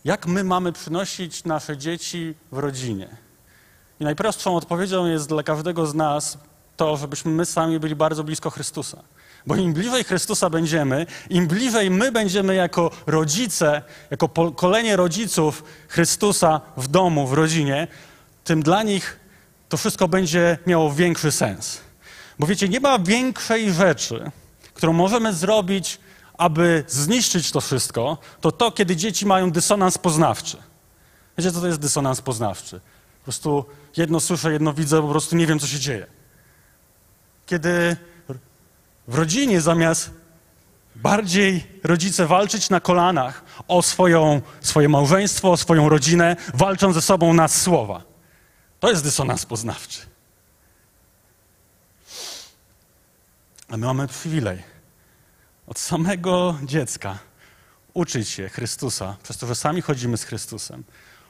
Jak 0.04 0.26
my 0.26 0.44
mamy 0.44 0.72
przynosić 0.72 1.44
nasze 1.44 1.76
dzieci 1.76 2.34
w 2.52 2.58
rodzinie? 2.58 3.08
I 4.00 4.04
najprostszą 4.04 4.56
odpowiedzią 4.56 5.06
jest 5.06 5.28
dla 5.28 5.42
każdego 5.42 5.86
z 5.86 5.94
nas 5.94 6.38
to, 6.76 6.96
żebyśmy 6.96 7.30
my 7.30 7.46
sami 7.46 7.80
byli 7.80 7.96
bardzo 7.96 8.24
blisko 8.24 8.50
Chrystusa. 8.50 9.02
Bo 9.46 9.56
im 9.56 9.72
bliżej 9.72 10.04
Chrystusa 10.04 10.50
będziemy, 10.50 11.06
im 11.30 11.46
bliżej 11.46 11.90
my 11.90 12.12
będziemy 12.12 12.54
jako 12.54 12.90
rodzice, 13.06 13.82
jako 14.10 14.28
pokolenie 14.28 14.96
rodziców 14.96 15.64
Chrystusa 15.88 16.60
w 16.76 16.88
domu, 16.88 17.26
w 17.26 17.32
rodzinie, 17.32 17.88
tym 18.44 18.62
dla 18.62 18.82
nich 18.82 19.20
to 19.68 19.76
wszystko 19.76 20.08
będzie 20.08 20.58
miało 20.66 20.92
większy 20.92 21.32
sens. 21.32 21.80
Bo 22.38 22.46
wiecie, 22.46 22.68
nie 22.68 22.80
ma 22.80 22.98
większej 22.98 23.72
rzeczy, 23.72 24.30
którą 24.74 24.92
możemy 24.92 25.32
zrobić, 25.32 25.98
aby 26.40 26.84
zniszczyć 26.88 27.50
to 27.50 27.60
wszystko, 27.60 28.18
to 28.40 28.52
to, 28.52 28.72
kiedy 28.72 28.96
dzieci 28.96 29.26
mają 29.26 29.50
dysonans 29.50 29.98
poznawczy. 29.98 30.56
Wiecie, 31.38 31.52
co 31.52 31.60
to 31.60 31.66
jest 31.66 31.80
dysonans 31.80 32.20
poznawczy? 32.20 32.80
Po 33.20 33.24
prostu 33.24 33.64
jedno 33.96 34.20
słyszę, 34.20 34.52
jedno 34.52 34.72
widzę, 34.72 35.02
po 35.02 35.08
prostu 35.08 35.36
nie 35.36 35.46
wiem, 35.46 35.58
co 35.58 35.66
się 35.66 35.78
dzieje. 35.78 36.06
Kiedy 37.46 37.96
w 39.08 39.14
rodzinie 39.14 39.60
zamiast 39.60 40.10
bardziej 40.96 41.80
rodzice 41.84 42.26
walczyć 42.26 42.70
na 42.70 42.80
kolanach 42.80 43.44
o 43.68 43.82
swoją, 43.82 44.42
swoje 44.60 44.88
małżeństwo, 44.88 45.52
o 45.52 45.56
swoją 45.56 45.88
rodzinę, 45.88 46.36
walczą 46.54 46.92
ze 46.92 47.02
sobą 47.02 47.34
na 47.34 47.48
słowa. 47.48 48.02
To 48.80 48.90
jest 48.90 49.04
dysonans 49.04 49.46
poznawczy. 49.46 50.00
A 53.68 53.76
my 53.76 53.86
mamy 53.86 54.08
przywilej 54.08 54.79
od 55.70 55.78
samego 55.78 56.58
dziecka 56.64 57.18
uczyć 57.94 58.28
się 58.28 58.48
Chrystusa, 58.48 59.16
przez 59.22 59.36
to, 59.36 59.46
że 59.46 59.54
sami 59.54 59.82
chodzimy 59.82 60.16
z 60.16 60.24
Chrystusem. 60.24 60.84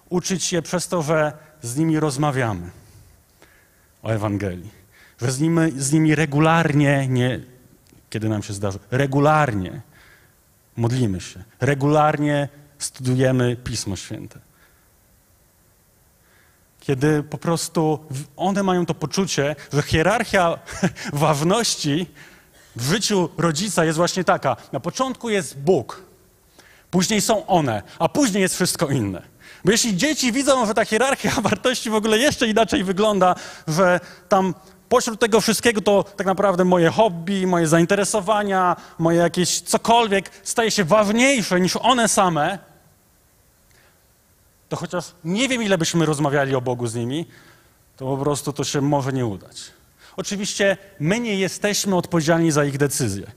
Uczyć 0.09 0.45
się 0.45 0.63
przez 0.63 0.89
to, 0.89 1.03
że 1.03 1.33
z 1.63 1.77
nimi 1.77 2.01
rozmawiamy 2.01 2.71
o 4.03 4.11
Ewangelii. 4.11 4.71
Że 5.21 5.33
z 5.33 5.41
nimi, 5.41 5.73
z 5.77 5.93
nimi 5.93 6.15
regularnie, 6.15 7.09
nie 7.09 7.41
kiedy 8.11 8.29
nam 8.29 8.43
się 8.43 8.53
zdarzy, 8.53 8.79
regularnie 8.91 9.81
modlimy 10.77 11.21
się, 11.21 11.45
regularnie 11.61 12.49
studujemy 12.79 13.57
Pismo 13.57 13.97
Święte. 13.97 14.41
Kiedy 16.81 17.23
po 17.23 17.39
prostu 17.39 18.05
one 18.37 18.63
mają 18.63 18.87
to 18.87 18.95
poczucie, 18.95 19.57
że 19.73 19.83
hierarchia 19.83 20.59
ważności 21.13 22.07
w 22.77 22.83
życiu 22.83 23.29
rodzica 23.39 23.85
jest 23.85 23.97
właśnie 23.97 24.25
taka. 24.25 24.57
Na 24.73 24.81
początku 24.81 25.31
jest 25.31 25.59
Bóg, 25.59 26.03
później 26.91 27.21
są 27.21 27.47
one, 27.47 27.83
a 27.99 28.09
później 28.09 28.43
jest 28.43 28.55
wszystko 28.55 28.89
inne. 28.89 29.23
Bo 29.65 29.71
jeśli 29.71 29.97
dzieci 29.97 30.33
widzą, 30.33 30.67
że 30.67 30.75
ta 30.75 30.85
hierarchia 30.85 31.31
wartości 31.51 31.91
w 31.91 31.95
ogóle 31.95 32.19
jeszcze 32.19 32.49
inaczej 32.49 32.85
wygląda, 32.85 33.35
że 33.69 34.01
tam 34.29 34.55
pośród 34.89 35.21
tego 35.21 35.41
wszystkiego 35.41 35.81
to 35.81 36.05
tak 36.17 36.27
naprawdę 36.27 36.65
moje 36.65 36.91
hobby, 36.91 37.47
moje 37.47 37.67
zainteresowania, 37.67 38.77
moje 38.99 39.19
jakieś 39.19 39.61
cokolwiek 39.61 40.31
staje 40.43 40.71
się 40.71 40.85
ważniejsze 40.85 41.61
niż 41.61 41.77
one 41.77 42.09
same, 42.09 42.59
to 44.69 44.77
chociaż 44.77 45.05
nie 45.25 45.49
wiem, 45.49 45.63
ile 45.63 45.79
byśmy 45.79 46.07
rozmawiali 46.07 46.55
o 46.55 46.61
Bogu 46.61 46.87
z 46.87 46.95
nimi, 46.95 47.27
to 47.97 48.05
po 48.07 48.17
prostu 48.17 48.53
to 48.53 48.65
się 48.65 48.81
może 48.81 49.13
nie 49.13 49.27
udać. 49.27 49.80
Oczywiście 50.17 50.77
my 51.01 51.21
nie 51.21 51.35
jesteśmy 51.35 51.97
odpowiedzialni 51.97 52.51
za 52.53 52.65
ich 52.65 52.79
decyzje, 52.79 53.33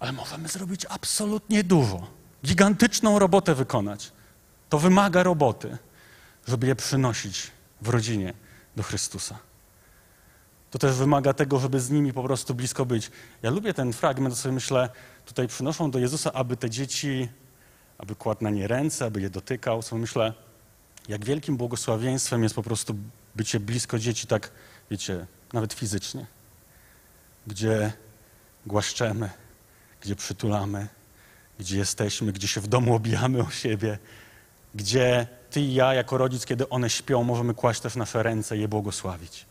ale 0.00 0.12
możemy 0.12 0.48
zrobić 0.48 0.86
absolutnie 0.88 1.64
dużo. 1.64 2.06
Gigantyczną 2.44 3.18
robotę 3.18 3.54
wykonać. 3.54 4.12
To 4.68 4.78
wymaga 4.78 5.22
roboty, 5.22 5.78
żeby 6.48 6.66
je 6.66 6.76
przynosić 6.76 7.50
w 7.82 7.88
rodzinie 7.88 8.34
do 8.76 8.82
Chrystusa. 8.82 9.38
To 10.70 10.78
też 10.78 10.96
wymaga 10.96 11.32
tego, 11.32 11.58
żeby 11.58 11.80
z 11.80 11.90
nimi 11.90 12.12
po 12.12 12.22
prostu 12.22 12.54
blisko 12.54 12.86
być. 12.86 13.10
Ja 13.42 13.50
lubię 13.50 13.74
ten 13.74 13.92
fragment, 13.92 14.38
sobie 14.38 14.52
myślę, 14.52 14.88
tutaj 15.26 15.48
przynoszą 15.48 15.90
do 15.90 15.98
Jezusa, 15.98 16.32
aby 16.32 16.56
te 16.56 16.70
dzieci, 16.70 17.28
aby 17.98 18.14
kładł 18.14 18.44
na 18.44 18.50
nie 18.50 18.68
ręce, 18.68 19.04
aby 19.04 19.20
je 19.20 19.30
dotykał. 19.30 19.82
Sobie 19.82 20.00
myślę, 20.00 20.32
jak 21.08 21.24
wielkim 21.24 21.56
błogosławieństwem 21.56 22.42
jest 22.42 22.54
po 22.54 22.62
prostu 22.62 22.96
bycie 23.34 23.60
blisko 23.60 23.98
dzieci, 23.98 24.26
tak, 24.26 24.50
wiecie, 24.90 25.26
nawet 25.54 25.72
fizycznie, 25.72 26.26
gdzie 27.46 27.92
głaszczemy, 28.66 29.30
gdzie 30.00 30.16
przytulamy, 30.16 30.88
gdzie 31.58 31.78
jesteśmy, 31.78 32.32
gdzie 32.32 32.48
się 32.48 32.60
w 32.60 32.66
domu 32.66 32.94
obijamy 32.94 33.42
o 33.42 33.50
siebie, 33.50 33.98
gdzie 34.74 35.26
ty 35.50 35.60
i 35.60 35.74
ja, 35.74 35.94
jako 35.94 36.18
rodzic, 36.18 36.46
kiedy 36.46 36.68
one 36.68 36.90
śpią, 36.90 37.24
możemy 37.24 37.54
kłaść 37.54 37.80
też 37.80 37.96
nasze 37.96 38.22
ręce 38.22 38.56
i 38.56 38.60
je 38.60 38.68
błogosławić. 38.68 39.46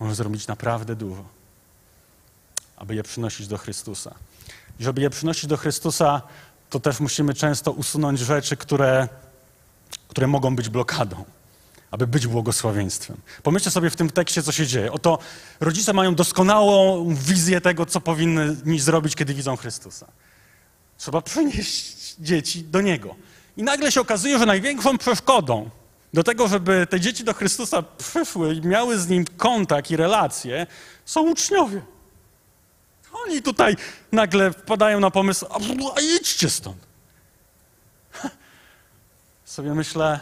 Możemy 0.00 0.14
zrobić 0.14 0.46
naprawdę 0.46 0.96
dużo, 0.96 1.24
aby 2.76 2.94
je 2.94 3.02
przynosić 3.02 3.46
do 3.46 3.58
Chrystusa. 3.58 4.14
I 4.80 4.84
żeby 4.84 5.00
je 5.00 5.10
przynosić 5.10 5.46
do 5.46 5.56
Chrystusa, 5.56 6.22
to 6.70 6.80
też 6.80 7.00
musimy 7.00 7.34
często 7.34 7.72
usunąć 7.72 8.20
rzeczy, 8.20 8.56
które, 8.56 9.08
które 10.08 10.26
mogą 10.26 10.56
być 10.56 10.68
blokadą 10.68 11.24
aby 11.92 12.06
być 12.06 12.26
błogosławieństwem. 12.26 13.16
Pomyślcie 13.42 13.70
sobie 13.70 13.90
w 13.90 13.96
tym 13.96 14.10
tekście, 14.10 14.42
co 14.42 14.52
się 14.52 14.66
dzieje. 14.66 14.92
Oto 14.92 15.18
rodzice 15.60 15.92
mają 15.92 16.14
doskonałą 16.14 17.06
wizję 17.14 17.60
tego, 17.60 17.86
co 17.86 18.00
powinni 18.00 18.80
zrobić, 18.80 19.14
kiedy 19.14 19.34
widzą 19.34 19.56
Chrystusa. 19.56 20.06
Trzeba 20.98 21.22
przynieść 21.22 22.14
dzieci 22.18 22.64
do 22.64 22.80
Niego. 22.80 23.14
I 23.56 23.62
nagle 23.62 23.92
się 23.92 24.00
okazuje, 24.00 24.38
że 24.38 24.46
największą 24.46 24.98
przeszkodą 24.98 25.70
do 26.12 26.24
tego, 26.24 26.48
żeby 26.48 26.86
te 26.90 27.00
dzieci 27.00 27.24
do 27.24 27.34
Chrystusa 27.34 27.82
przyszły 27.82 28.54
i 28.54 28.60
miały 28.60 28.98
z 28.98 29.08
Nim 29.08 29.24
kontakt 29.36 29.90
i 29.90 29.96
relacje, 29.96 30.66
są 31.04 31.30
uczniowie. 31.30 31.82
Oni 33.26 33.42
tutaj 33.42 33.76
nagle 34.12 34.52
wpadają 34.52 35.00
na 35.00 35.10
pomysł, 35.10 35.46
a 35.96 36.00
idźcie 36.00 36.50
stąd. 36.50 36.86
Sobie 39.44 39.74
myślę, 39.74 40.20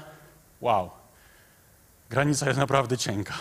wow, 0.60 0.90
granica 2.10 2.46
jest 2.46 2.58
naprawdę 2.58 2.98
cienka. 2.98 3.34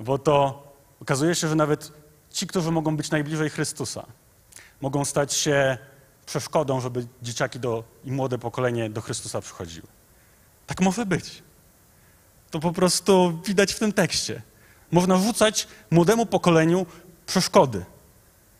Bo 0.00 0.18
to 0.18 0.62
okazuje 1.00 1.34
się, 1.34 1.48
że 1.48 1.54
nawet 1.54 1.92
ci, 2.30 2.46
którzy 2.46 2.70
mogą 2.70 2.96
być 2.96 3.10
najbliżej 3.10 3.50
Chrystusa, 3.50 4.06
mogą 4.80 5.04
stać 5.04 5.34
się 5.34 5.78
przeszkodą, 6.26 6.80
żeby 6.80 7.06
dzieciaki 7.22 7.60
do, 7.60 7.84
i 8.04 8.12
młode 8.12 8.38
pokolenie 8.38 8.90
do 8.90 9.00
Chrystusa 9.00 9.40
przychodziły. 9.40 9.86
Tak 10.66 10.80
może 10.80 11.06
być. 11.06 11.42
To 12.50 12.60
po 12.60 12.72
prostu 12.72 13.40
widać 13.44 13.72
w 13.72 13.78
tym 13.78 13.92
tekście. 13.92 14.42
Można 14.90 15.16
rzucać 15.16 15.68
młodemu 15.90 16.26
pokoleniu 16.26 16.86
przeszkody 17.26 17.84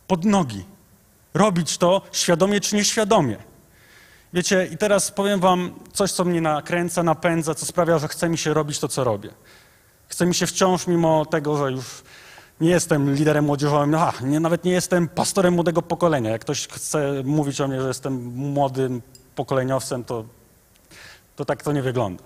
pod 0.07 0.25
nogi. 0.25 0.65
Robić 1.35 1.79
to 1.79 2.03
świadomie 2.13 2.61
czy 2.61 2.77
nieświadomie. 2.77 3.52
Wiecie, 4.33 4.69
i 4.73 4.77
teraz 4.77 5.11
powiem 5.11 5.41
wam 5.41 5.75
coś, 5.93 6.13
co 6.13 6.25
mnie 6.25 6.41
nakręca, 6.41 7.03
napędza, 7.03 7.55
co 7.55 7.67
sprawia, 7.67 7.99
że 7.99 8.09
chce 8.09 8.29
mi 8.29 8.39
się 8.39 8.55
robić 8.55 8.79
to, 8.79 8.89
co 8.89 9.05
robię. 9.05 9.31
Chce 10.09 10.27
mi 10.27 10.35
się 10.35 10.47
wciąż, 10.47 10.87
mimo 10.87 11.27
tego, 11.27 11.57
że 11.57 11.73
już 11.73 12.03
nie 12.61 12.71
jestem 12.71 13.15
liderem 13.15 13.45
młodzieżowym, 13.45 13.95
aha, 13.95 14.13
nie, 14.21 14.41
nawet 14.41 14.65
nie 14.65 14.73
jestem 14.73 15.09
pastorem 15.09 15.55
młodego 15.55 15.83
pokolenia. 15.83 16.31
Jak 16.31 16.41
ktoś 16.41 16.69
chce 16.69 17.23
mówić 17.25 17.61
o 17.61 17.69
mnie, 17.69 17.81
że 17.81 17.89
jestem 17.89 18.15
młodym 18.35 19.03
pokoleniowcem, 19.35 20.05
to, 20.05 20.25
to 21.37 21.45
tak 21.45 21.63
to 21.63 21.73
nie 21.73 21.83
wygląda. 21.83 22.25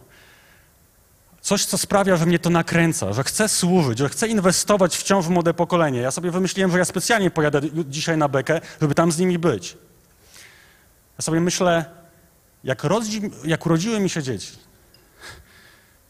Coś, 1.40 1.64
co 1.64 1.78
sprawia, 1.78 2.16
że 2.16 2.26
mnie 2.26 2.38
to 2.38 2.50
nakręca, 2.50 3.12
że 3.12 3.24
chcę 3.24 3.48
służyć, 3.48 3.98
że 3.98 4.08
chcę 4.08 4.28
inwestować 4.28 4.96
wciąż 4.96 5.26
w 5.26 5.30
młode 5.30 5.54
pokolenie. 5.54 6.00
Ja 6.00 6.10
sobie 6.10 6.30
wymyśliłem, 6.30 6.70
że 6.70 6.78
ja 6.78 6.84
specjalnie 6.84 7.30
pojadę 7.30 7.60
dzisiaj 7.88 8.18
na 8.18 8.28
bekę, 8.28 8.60
żeby 8.80 8.94
tam 8.94 9.12
z 9.12 9.18
nimi 9.18 9.38
być. 9.38 9.76
Ja 11.18 11.22
sobie 11.22 11.40
myślę, 11.40 11.84
jak, 12.64 12.84
rodzi, 12.84 13.20
jak 13.44 13.66
urodziły 13.66 14.00
mi 14.00 14.10
się 14.10 14.22
dzieci, 14.22 14.52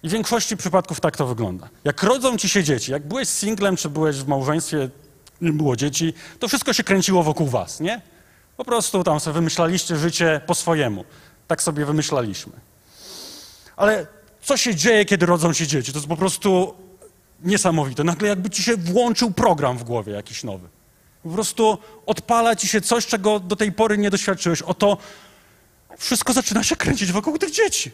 i 0.02 0.08
w 0.08 0.12
większości 0.12 0.56
przypadków 0.56 1.00
tak 1.00 1.16
to 1.16 1.26
wygląda. 1.26 1.68
Jak 1.84 2.02
rodzą 2.02 2.36
ci 2.36 2.48
się 2.48 2.64
dzieci, 2.64 2.92
jak 2.92 3.08
byłeś 3.08 3.28
singlem, 3.28 3.76
czy 3.76 3.90
byłeś 3.90 4.16
w 4.16 4.28
małżeństwie, 4.28 4.88
nie 5.40 5.52
było 5.52 5.76
dzieci, 5.76 6.14
to 6.38 6.48
wszystko 6.48 6.72
się 6.72 6.84
kręciło 6.84 7.22
wokół 7.22 7.46
was, 7.46 7.80
nie? 7.80 8.00
Po 8.56 8.64
prostu 8.64 9.04
tam 9.04 9.20
sobie 9.20 9.34
wymyślaliście 9.34 9.96
życie 9.96 10.40
po 10.46 10.54
swojemu. 10.54 11.04
Tak 11.46 11.62
sobie 11.62 11.84
wymyślaliśmy. 11.84 12.52
Ale 13.76 14.06
co 14.42 14.56
się 14.56 14.74
dzieje, 14.74 15.04
kiedy 15.04 15.26
rodzą 15.26 15.52
się 15.52 15.66
dzieci? 15.66 15.92
To 15.92 15.98
jest 15.98 16.08
po 16.08 16.16
prostu 16.16 16.74
niesamowite. 17.42 18.04
Nagle 18.04 18.28
jakby 18.28 18.50
ci 18.50 18.62
się 18.62 18.76
włączył 18.76 19.30
program 19.30 19.78
w 19.78 19.84
głowie 19.84 20.12
jakiś 20.12 20.44
nowy. 20.44 20.68
Po 21.22 21.30
prostu 21.30 21.78
odpala 22.06 22.56
ci 22.56 22.68
się 22.68 22.80
coś, 22.80 23.06
czego 23.06 23.40
do 23.40 23.56
tej 23.56 23.72
pory 23.72 23.98
nie 23.98 24.10
doświadczyłeś. 24.10 24.62
Oto 24.62 24.98
wszystko 25.98 26.32
zaczyna 26.32 26.62
się 26.62 26.76
kręcić 26.76 27.12
wokół 27.12 27.38
tych 27.38 27.50
dzieci. 27.50 27.90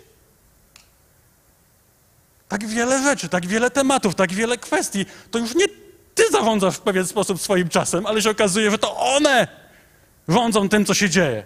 Tak 2.49 2.67
wiele 2.67 3.03
rzeczy, 3.03 3.29
tak 3.29 3.47
wiele 3.47 3.71
tematów, 3.71 4.15
tak 4.15 4.33
wiele 4.33 4.59
kwestii. 4.59 5.07
To 5.31 5.39
już 5.39 5.55
nie 5.55 5.67
ty 6.15 6.23
zarządzasz 6.31 6.77
w 6.77 6.81
pewien 6.81 7.07
sposób 7.07 7.41
swoim 7.41 7.69
czasem, 7.69 8.07
ale 8.07 8.23
się 8.23 8.31
okazuje, 8.31 8.71
że 8.71 8.79
to 8.79 8.97
one 8.97 9.49
rządzą 10.29 10.69
tym, 10.69 10.85
co 10.85 10.95
się 10.95 11.11
dzieje. 11.11 11.45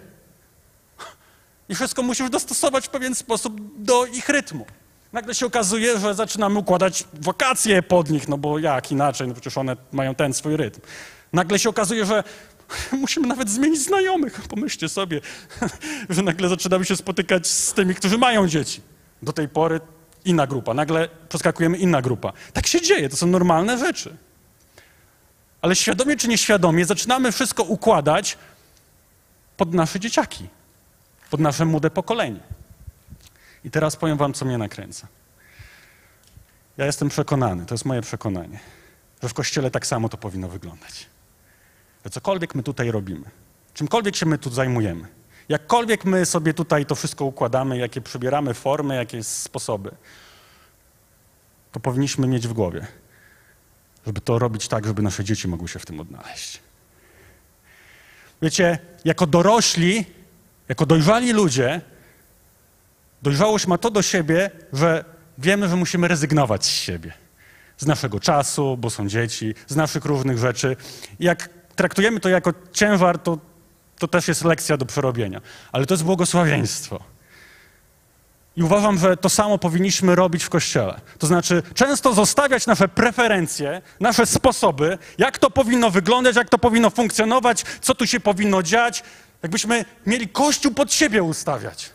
I 1.69 1.75
wszystko 1.75 2.03
musisz 2.03 2.29
dostosować 2.29 2.85
w 2.85 2.89
pewien 2.89 3.15
sposób 3.15 3.83
do 3.83 4.05
ich 4.05 4.29
rytmu. 4.29 4.65
Nagle 5.13 5.35
się 5.35 5.45
okazuje, 5.45 5.99
że 5.99 6.15
zaczynamy 6.15 6.59
układać 6.59 7.03
wakacje 7.13 7.83
pod 7.83 8.09
nich, 8.09 8.27
no 8.27 8.37
bo 8.37 8.59
jak 8.59 8.91
inaczej, 8.91 9.27
no 9.27 9.33
przecież 9.33 9.57
one 9.57 9.77
mają 9.91 10.15
ten 10.15 10.33
swój 10.33 10.57
rytm. 10.57 10.81
Nagle 11.33 11.59
się 11.59 11.69
okazuje, 11.69 12.05
że 12.05 12.23
musimy 12.91 13.27
nawet 13.27 13.49
zmienić 13.49 13.81
znajomych. 13.81 14.41
Pomyślcie 14.41 14.89
sobie, 14.89 15.21
że 16.09 16.21
nagle 16.21 16.49
zaczynamy 16.49 16.85
się 16.85 16.95
spotykać 16.95 17.47
z 17.47 17.73
tymi, 17.73 17.95
którzy 17.95 18.17
mają 18.17 18.47
dzieci. 18.47 18.81
Do 19.21 19.33
tej 19.33 19.49
pory 19.49 19.79
inna 20.25 20.47
grupa, 20.47 20.73
nagle 20.73 21.09
przeskakujemy 21.29 21.77
inna 21.77 22.01
grupa. 22.01 22.33
Tak 22.53 22.67
się 22.67 22.81
dzieje, 22.81 23.09
to 23.09 23.17
są 23.17 23.27
normalne 23.27 23.77
rzeczy. 23.77 24.17
Ale 25.61 25.75
świadomie 25.75 26.17
czy 26.17 26.27
nieświadomie 26.27 26.85
zaczynamy 26.85 27.31
wszystko 27.31 27.63
układać 27.63 28.37
pod 29.57 29.73
nasze 29.73 29.99
dzieciaki, 29.99 30.47
pod 31.29 31.39
nasze 31.39 31.65
młode 31.65 31.89
pokolenie. 31.89 32.39
I 33.63 33.71
teraz 33.71 33.95
powiem 33.95 34.17
wam, 34.17 34.33
co 34.33 34.45
mnie 34.45 34.57
nakręca. 34.57 35.07
Ja 36.77 36.85
jestem 36.85 37.09
przekonany, 37.09 37.65
to 37.65 37.73
jest 37.73 37.85
moje 37.85 38.01
przekonanie, 38.01 38.59
że 39.23 39.29
w 39.29 39.33
kościele 39.33 39.71
tak 39.71 39.87
samo 39.87 40.09
to 40.09 40.17
powinno 40.17 40.49
wyglądać. 40.49 41.05
Że 42.07 42.11
cokolwiek 42.11 42.55
my 42.55 42.63
tutaj 42.63 42.91
robimy, 42.91 43.25
czymkolwiek 43.73 44.15
się 44.15 44.25
my 44.25 44.37
tu 44.37 44.49
zajmujemy, 44.49 45.07
jakkolwiek 45.49 46.05
my 46.05 46.25
sobie 46.25 46.53
tutaj 46.53 46.85
to 46.85 46.95
wszystko 46.95 47.25
układamy, 47.25 47.77
jakie 47.77 48.01
przybieramy 48.01 48.53
formy, 48.53 48.95
jakie 48.95 49.23
sposoby, 49.23 49.91
to 51.71 51.79
powinniśmy 51.79 52.27
mieć 52.27 52.47
w 52.47 52.53
głowie, 52.53 52.87
żeby 54.05 54.21
to 54.21 54.39
robić 54.39 54.67
tak, 54.67 54.85
żeby 54.85 55.01
nasze 55.01 55.23
dzieci 55.23 55.47
mogły 55.47 55.67
się 55.67 55.79
w 55.79 55.85
tym 55.85 55.99
odnaleźć. 55.99 56.59
Wiecie, 58.41 58.79
jako 59.05 59.27
dorośli, 59.27 60.05
jako 60.69 60.85
dojrzali 60.85 61.33
ludzie, 61.33 61.81
dojrzałość 63.21 63.67
ma 63.67 63.77
to 63.77 63.91
do 63.91 64.01
siebie, 64.01 64.51
że 64.73 65.05
wiemy, 65.37 65.69
że 65.69 65.75
musimy 65.75 66.07
rezygnować 66.07 66.65
z 66.65 66.69
siebie, 66.69 67.13
z 67.77 67.85
naszego 67.85 68.19
czasu, 68.19 68.77
bo 68.77 68.89
są 68.89 69.07
dzieci, 69.07 69.55
z 69.67 69.75
naszych 69.75 70.05
różnych 70.05 70.37
rzeczy. 70.37 70.75
Jak 71.19 71.56
traktujemy 71.77 72.19
to 72.19 72.29
jako 72.29 72.53
ciężar, 72.71 73.19
to, 73.19 73.37
to 73.99 74.07
też 74.07 74.27
jest 74.27 74.43
lekcja 74.43 74.77
do 74.77 74.85
przerobienia. 74.85 75.41
Ale 75.71 75.85
to 75.85 75.93
jest 75.93 76.03
błogosławieństwo. 76.03 76.99
I 78.55 78.63
uważam, 78.63 78.97
że 78.97 79.17
to 79.17 79.29
samo 79.29 79.57
powinniśmy 79.57 80.15
robić 80.15 80.43
w 80.43 80.49
kościele. 80.49 80.99
To 81.17 81.27
znaczy, 81.27 81.63
często 81.73 82.13
zostawiać 82.13 82.67
nasze 82.67 82.87
preferencje, 82.87 83.81
nasze 83.99 84.25
sposoby, 84.25 84.97
jak 85.17 85.37
to 85.39 85.49
powinno 85.49 85.91
wyglądać, 85.91 86.35
jak 86.35 86.49
to 86.49 86.57
powinno 86.57 86.89
funkcjonować, 86.89 87.63
co 87.81 87.95
tu 87.95 88.07
się 88.07 88.19
powinno 88.19 88.63
dziać, 88.63 89.03
jakbyśmy 89.43 89.85
mieli 90.05 90.29
kościół 90.29 90.73
pod 90.73 90.93
siebie 90.93 91.23
ustawiać. 91.23 91.89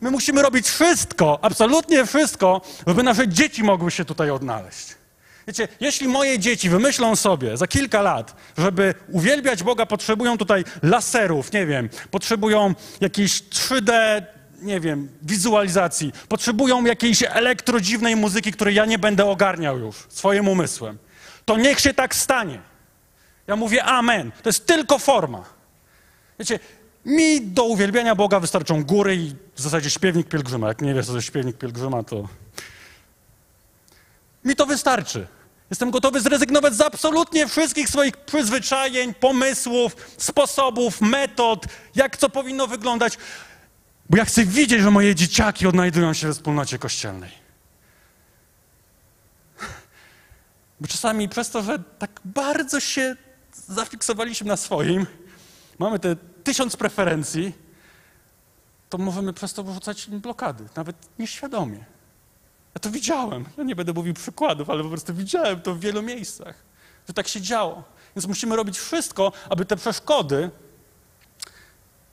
My 0.00 0.10
musimy 0.10 0.42
robić 0.42 0.68
wszystko, 0.68 1.38
absolutnie 1.42 2.06
wszystko, 2.06 2.60
żeby 2.86 3.02
nasze 3.02 3.28
dzieci 3.28 3.62
mogły 3.62 3.90
się 3.90 4.04
tutaj 4.04 4.30
odnaleźć. 4.30 5.03
Wiecie, 5.46 5.68
jeśli 5.80 6.08
moje 6.08 6.38
dzieci 6.38 6.68
wymyślą 6.70 7.16
sobie 7.16 7.56
za 7.56 7.66
kilka 7.66 8.02
lat, 8.02 8.36
żeby 8.58 8.94
uwielbiać 9.08 9.62
Boga, 9.62 9.86
potrzebują 9.86 10.38
tutaj 10.38 10.64
laserów, 10.82 11.52
nie 11.52 11.66
wiem, 11.66 11.88
potrzebują 12.10 12.74
jakiejś 13.00 13.42
3D, 13.42 14.22
nie 14.62 14.80
wiem, 14.80 15.08
wizualizacji, 15.22 16.12
potrzebują 16.28 16.84
jakiejś 16.84 17.22
elektrodziwnej 17.22 18.16
muzyki, 18.16 18.52
której 18.52 18.74
ja 18.74 18.84
nie 18.84 18.98
będę 18.98 19.24
ogarniał 19.24 19.78
już 19.78 19.96
swoim 20.08 20.48
umysłem, 20.48 20.98
to 21.44 21.56
niech 21.56 21.80
się 21.80 21.94
tak 21.94 22.14
stanie. 22.14 22.60
Ja 23.46 23.56
mówię 23.56 23.84
amen. 23.84 24.32
To 24.42 24.48
jest 24.48 24.66
tylko 24.66 24.98
forma. 24.98 25.44
Wiecie, 26.38 26.58
mi 27.04 27.40
do 27.40 27.64
uwielbiania 27.64 28.14
Boga 28.14 28.40
wystarczą 28.40 28.84
góry 28.84 29.16
i 29.16 29.34
w 29.54 29.60
zasadzie 29.60 29.90
śpiewnik 29.90 30.28
pielgrzyma. 30.28 30.68
Jak 30.68 30.82
nie 30.82 30.94
wiesz, 30.94 31.06
co 31.06 31.12
to 31.12 31.18
jest 31.18 31.28
śpiewnik 31.28 31.58
pielgrzyma, 31.58 32.02
to... 32.02 32.28
Mi 34.44 34.56
to 34.56 34.66
wystarczy. 34.66 35.26
Jestem 35.70 35.90
gotowy 35.90 36.20
zrezygnować 36.20 36.74
z 36.74 36.80
absolutnie 36.80 37.48
wszystkich 37.48 37.88
swoich 37.88 38.16
przyzwyczajeń, 38.16 39.14
pomysłów, 39.14 39.96
sposobów, 40.18 41.00
metod, 41.00 41.66
jak 41.94 42.16
co 42.16 42.28
powinno 42.28 42.66
wyglądać, 42.66 43.18
bo 44.10 44.16
ja 44.16 44.24
chcę 44.24 44.44
widzieć, 44.44 44.80
że 44.80 44.90
moje 44.90 45.14
dzieciaki 45.14 45.66
odnajdują 45.66 46.12
się 46.12 46.26
we 46.26 46.32
wspólnocie 46.32 46.78
kościelnej. 46.78 47.30
Bo 50.80 50.88
czasami 50.88 51.28
przez 51.28 51.50
to, 51.50 51.62
że 51.62 51.78
tak 51.98 52.20
bardzo 52.24 52.80
się 52.80 53.16
zafiksowaliśmy 53.68 54.48
na 54.48 54.56
swoim, 54.56 55.06
mamy 55.78 55.98
te 55.98 56.16
tysiąc 56.44 56.76
preferencji, 56.76 57.52
to 58.90 58.98
możemy 58.98 59.32
przez 59.32 59.54
to 59.54 59.62
wyrzucać 59.62 60.06
blokady, 60.06 60.64
nawet 60.76 60.96
nieświadomie. 61.18 61.93
Ja 62.74 62.80
to 62.80 62.90
widziałem. 62.90 63.44
Ja 63.58 63.64
nie 63.64 63.76
będę 63.76 63.92
mówił 63.92 64.14
przykładów, 64.14 64.70
ale 64.70 64.82
po 64.82 64.88
prostu 64.88 65.14
widziałem 65.14 65.60
to 65.60 65.74
w 65.74 65.80
wielu 65.80 66.02
miejscach, 66.02 66.54
że 67.08 67.14
tak 67.14 67.28
się 67.28 67.40
działo. 67.40 67.84
Więc 68.16 68.26
musimy 68.26 68.56
robić 68.56 68.78
wszystko, 68.78 69.32
aby 69.48 69.64
te 69.64 69.76
przeszkody 69.76 70.50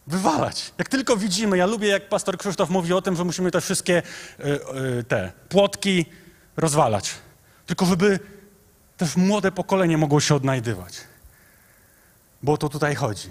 wywalać. 0.07 0.73
Jak 0.77 0.89
tylko 0.89 1.17
widzimy, 1.17 1.57
ja 1.57 1.65
lubię, 1.65 1.87
jak 1.87 2.09
pastor 2.09 2.37
Krzysztof 2.37 2.69
mówi 2.69 2.93
o 2.93 3.01
tym, 3.01 3.15
że 3.15 3.23
musimy 3.23 3.51
te 3.51 3.61
wszystkie 3.61 4.01
y, 4.39 4.43
y, 4.99 5.03
te 5.03 5.31
płotki 5.49 6.05
rozwalać. 6.57 7.13
Tylko 7.65 7.85
żeby 7.85 8.19
też 8.97 9.15
młode 9.15 9.51
pokolenie 9.51 9.97
mogło 9.97 10.19
się 10.19 10.35
odnajdywać. 10.35 10.93
Bo 12.43 12.53
o 12.53 12.57
to 12.57 12.69
tutaj 12.69 12.95
chodzi. 12.95 13.29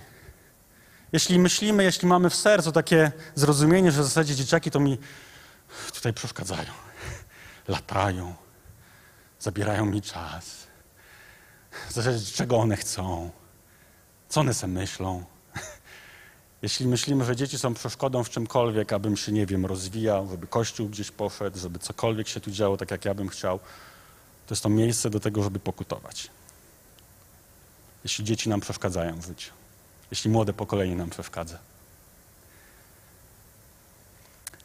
Jeśli 1.13 1.39
myślimy, 1.39 1.85
jeśli 1.85 2.09
mamy 2.09 2.31
w 2.31 2.35
sercu 2.35 2.73
takie 2.73 3.13
zrozumienie, 3.35 3.93
że 3.93 4.03
w 4.03 4.05
zasadzie 4.05 4.35
dzieciaki 4.35 4.71
to 4.71 4.81
mi 4.81 4.99
tutaj 5.95 6.13
przeszkadzają, 6.13 6.71
latają, 7.71 8.35
zabierają 9.41 9.87
mi 9.87 10.03
czas, 10.03 10.67
zasadzie 11.91 12.33
czego 12.35 12.57
one 12.57 12.77
chcą, 12.77 13.31
co 14.29 14.41
one 14.41 14.55
sobie 14.55 14.73
myślą. 14.73 15.25
Jeśli 16.63 16.87
myślimy, 16.87 17.25
że 17.25 17.37
dzieci 17.37 17.59
są 17.59 17.75
przeszkodą 17.75 18.25
w 18.25 18.31
czymkolwiek, 18.31 18.93
abym 18.93 19.17
się, 19.17 19.33
nie 19.33 19.47
wiem, 19.47 19.67
rozwijał, 19.67 20.29
żeby 20.29 20.47
kościół 20.47 20.89
gdzieś 20.89 21.11
poszedł, 21.11 21.59
żeby 21.59 21.79
cokolwiek 21.79 22.29
się 22.29 22.41
tu 22.41 22.51
działo 22.51 22.77
tak, 22.77 22.91
jak 22.91 23.05
ja 23.05 23.15
bym 23.15 23.29
chciał, 23.29 23.59
to 24.47 24.55
jest 24.55 24.63
to 24.63 24.69
miejsce 24.69 25.11
do 25.11 25.21
tego, 25.21 25.43
żeby 25.43 25.59
pokutować. 25.59 26.31
Jeśli 28.05 28.25
dzieci 28.25 28.49
nam 28.49 28.61
przeszkadzają 28.61 29.21
w 29.21 29.27
życiu 29.27 29.53
jeśli 30.11 30.31
młode 30.31 30.53
pokolenie 30.53 30.97
nam 30.97 31.11
przeszkadza. 31.11 31.59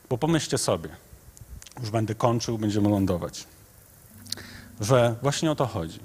Bo 0.09 0.17
pomyślcie 0.17 0.57
sobie, 0.57 0.89
już 1.79 1.89
będę 1.89 2.15
kończył, 2.15 2.57
będziemy 2.57 2.89
lądować, 2.89 3.45
że 4.81 5.15
właśnie 5.21 5.51
o 5.51 5.55
to 5.55 5.65
chodzi, 5.65 5.99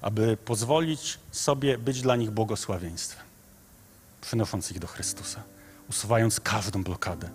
aby 0.00 0.36
pozwolić 0.36 1.18
sobie 1.30 1.78
być 1.78 2.02
dla 2.02 2.16
nich 2.16 2.30
błogosławieństwem, 2.30 3.24
przynosząc 4.20 4.70
ich 4.70 4.78
do 4.78 4.86
Chrystusa, 4.86 5.42
usuwając 5.90 6.40
każdą 6.40 6.84
blokadę. 6.84 7.30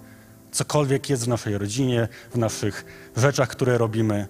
Cokolwiek 0.51 1.09
jest 1.09 1.25
w 1.25 1.27
naszej 1.27 1.57
rodzinie, 1.57 2.07
w 2.31 2.37
naszych 2.37 2.85
rzeczach, 3.17 3.49
które 3.49 3.77
robimy, 3.77 4.27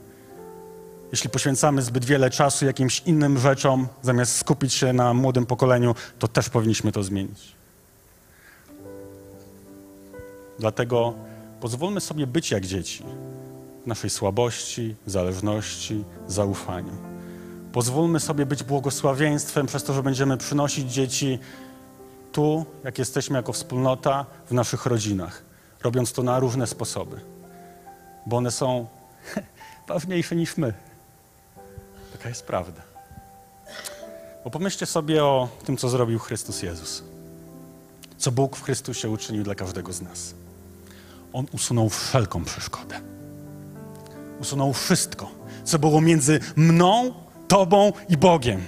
jeśli 1.11 1.29
poświęcamy 1.29 1.81
zbyt 1.81 2.05
wiele 2.05 2.29
czasu 2.29 2.65
jakimś 2.65 2.99
innym 2.99 3.39
rzeczom, 3.39 3.87
zamiast 4.01 4.37
skupić 4.37 4.73
się 4.73 4.93
na 4.93 5.13
młodym 5.13 5.45
pokoleniu, 5.45 5.95
to 6.19 6.27
też 6.27 6.49
powinniśmy 6.49 6.91
to 6.91 7.03
zmienić. 7.03 7.55
Dlatego 10.59 11.13
pozwólmy 11.65 12.01
sobie 12.01 12.27
być 12.27 12.51
jak 12.51 12.65
dzieci 12.65 13.03
naszej 13.85 14.09
słabości, 14.09 14.95
zależności, 15.05 16.03
zaufaniu. 16.27 16.93
Pozwólmy 17.73 18.19
sobie 18.19 18.45
być 18.45 18.63
błogosławieństwem 18.63 19.67
przez 19.67 19.83
to, 19.83 19.93
że 19.93 20.03
będziemy 20.03 20.37
przynosić 20.37 20.93
dzieci 20.93 21.39
tu, 22.31 22.65
jak 22.83 22.99
jesteśmy 22.99 23.37
jako 23.37 23.53
wspólnota, 23.53 24.25
w 24.45 24.51
naszych 24.51 24.85
rodzinach, 24.85 25.43
robiąc 25.83 26.13
to 26.13 26.23
na 26.23 26.39
różne 26.39 26.67
sposoby, 26.67 27.21
bo 28.25 28.37
one 28.37 28.51
są 28.51 28.87
ważniejsze 29.87 30.35
niż 30.35 30.57
my. 30.57 30.73
Taka 32.11 32.29
jest 32.29 32.45
prawda. 32.45 32.81
Bo 34.43 34.49
pomyślcie 34.49 34.85
sobie 34.85 35.23
o 35.23 35.49
tym, 35.65 35.77
co 35.77 35.89
zrobił 35.89 36.19
Chrystus 36.19 36.63
Jezus. 36.63 37.03
Co 38.17 38.31
Bóg 38.31 38.55
w 38.55 38.63
Chrystusie 38.63 39.09
uczynił 39.09 39.43
dla 39.43 39.55
każdego 39.55 39.93
z 39.93 40.01
nas. 40.01 40.44
On 41.35 41.45
usunął 41.51 41.89
wszelką 41.89 42.43
przeszkodę. 42.43 43.01
Usunął 44.39 44.73
wszystko, 44.73 45.31
co 45.63 45.79
było 45.79 46.01
między 46.01 46.39
mną, 46.55 47.13
Tobą 47.47 47.93
i 48.09 48.17
Bogiem. 48.17 48.61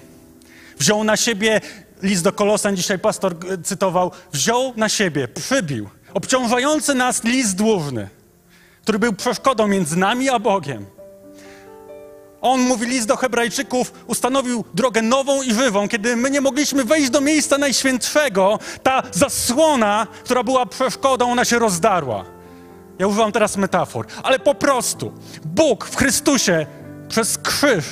Wziął 0.80 1.04
na 1.04 1.18
siebie, 1.18 1.62
list 2.02 2.24
do 2.24 2.32
Kolosan 2.32 2.76
dzisiaj 2.76 3.00
pastor 3.00 3.36
cytował, 3.64 4.12
wziął 4.34 4.74
na 4.76 4.90
siebie, 4.90 5.28
przybił 5.28 5.90
obciążający 6.14 6.96
nas 6.96 7.24
list 7.24 7.56
dłużny, 7.56 8.10
który 8.82 9.00
był 9.00 9.14
przeszkodą 9.14 9.68
między 9.68 9.98
nami 9.98 10.30
a 10.30 10.40
Bogiem 10.40 10.86
on, 12.42 12.62
mówi 12.62 12.86
list 12.86 13.08
do 13.08 13.18
Hebrajczyków, 13.18 13.94
ustanowił 14.08 14.66
drogę 14.74 15.02
nową 15.02 15.42
i 15.42 15.54
żywą. 15.54 15.88
Kiedy 15.88 16.16
my 16.16 16.32
nie 16.32 16.42
mogliśmy 16.42 16.84
wejść 16.84 17.10
do 17.10 17.22
miejsca 17.22 17.58
najświętszego, 17.58 18.60
ta 18.84 19.04
zasłona, 19.12 20.08
która 20.24 20.44
była 20.44 20.66
przeszkodą, 20.66 21.32
ona 21.32 21.46
się 21.46 21.60
rozdarła. 21.60 22.37
Ja 23.00 23.08
używam 23.08 23.32
teraz 23.32 23.58
metafor, 23.58 24.06
ale 24.24 24.40
po 24.40 24.56
prostu 24.56 25.14
Bóg 25.46 25.86
w 25.86 25.96
Chrystusie 25.96 26.66
przez 27.10 27.38
krzyż 27.38 27.86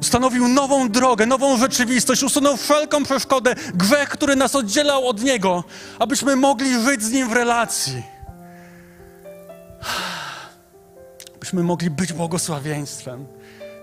ustanowił 0.00 0.48
nową 0.48 0.88
drogę, 0.88 1.26
nową 1.26 1.58
rzeczywistość, 1.58 2.22
usunął 2.22 2.56
wszelką 2.56 3.04
przeszkodę, 3.04 3.54
grzech, 3.74 4.08
który 4.08 4.36
nas 4.36 4.54
oddzielał 4.54 5.08
od 5.08 5.22
Niego, 5.22 5.64
abyśmy 5.98 6.36
mogli 6.36 6.82
żyć 6.82 7.02
z 7.02 7.12
Nim 7.12 7.28
w 7.28 7.32
relacji. 7.32 8.02
Byśmy 11.40 11.62
mogli 11.62 11.90
być 11.90 12.12
błogosławieństwem, 12.12 13.26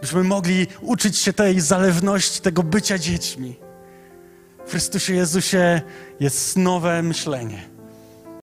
byśmy 0.02 0.24
mogli 0.24 0.68
uczyć 0.82 1.18
się 1.18 1.34
tej 1.34 1.62
zależności, 1.62 2.42
tego 2.42 2.64
bycia 2.64 2.98
dziećmi. 2.98 3.56
W 4.68 4.72
Chrystusie 4.72 5.14
Jezusie 5.14 5.82
jest 6.20 6.58
nowe 6.58 7.02
myślenie 7.04 7.75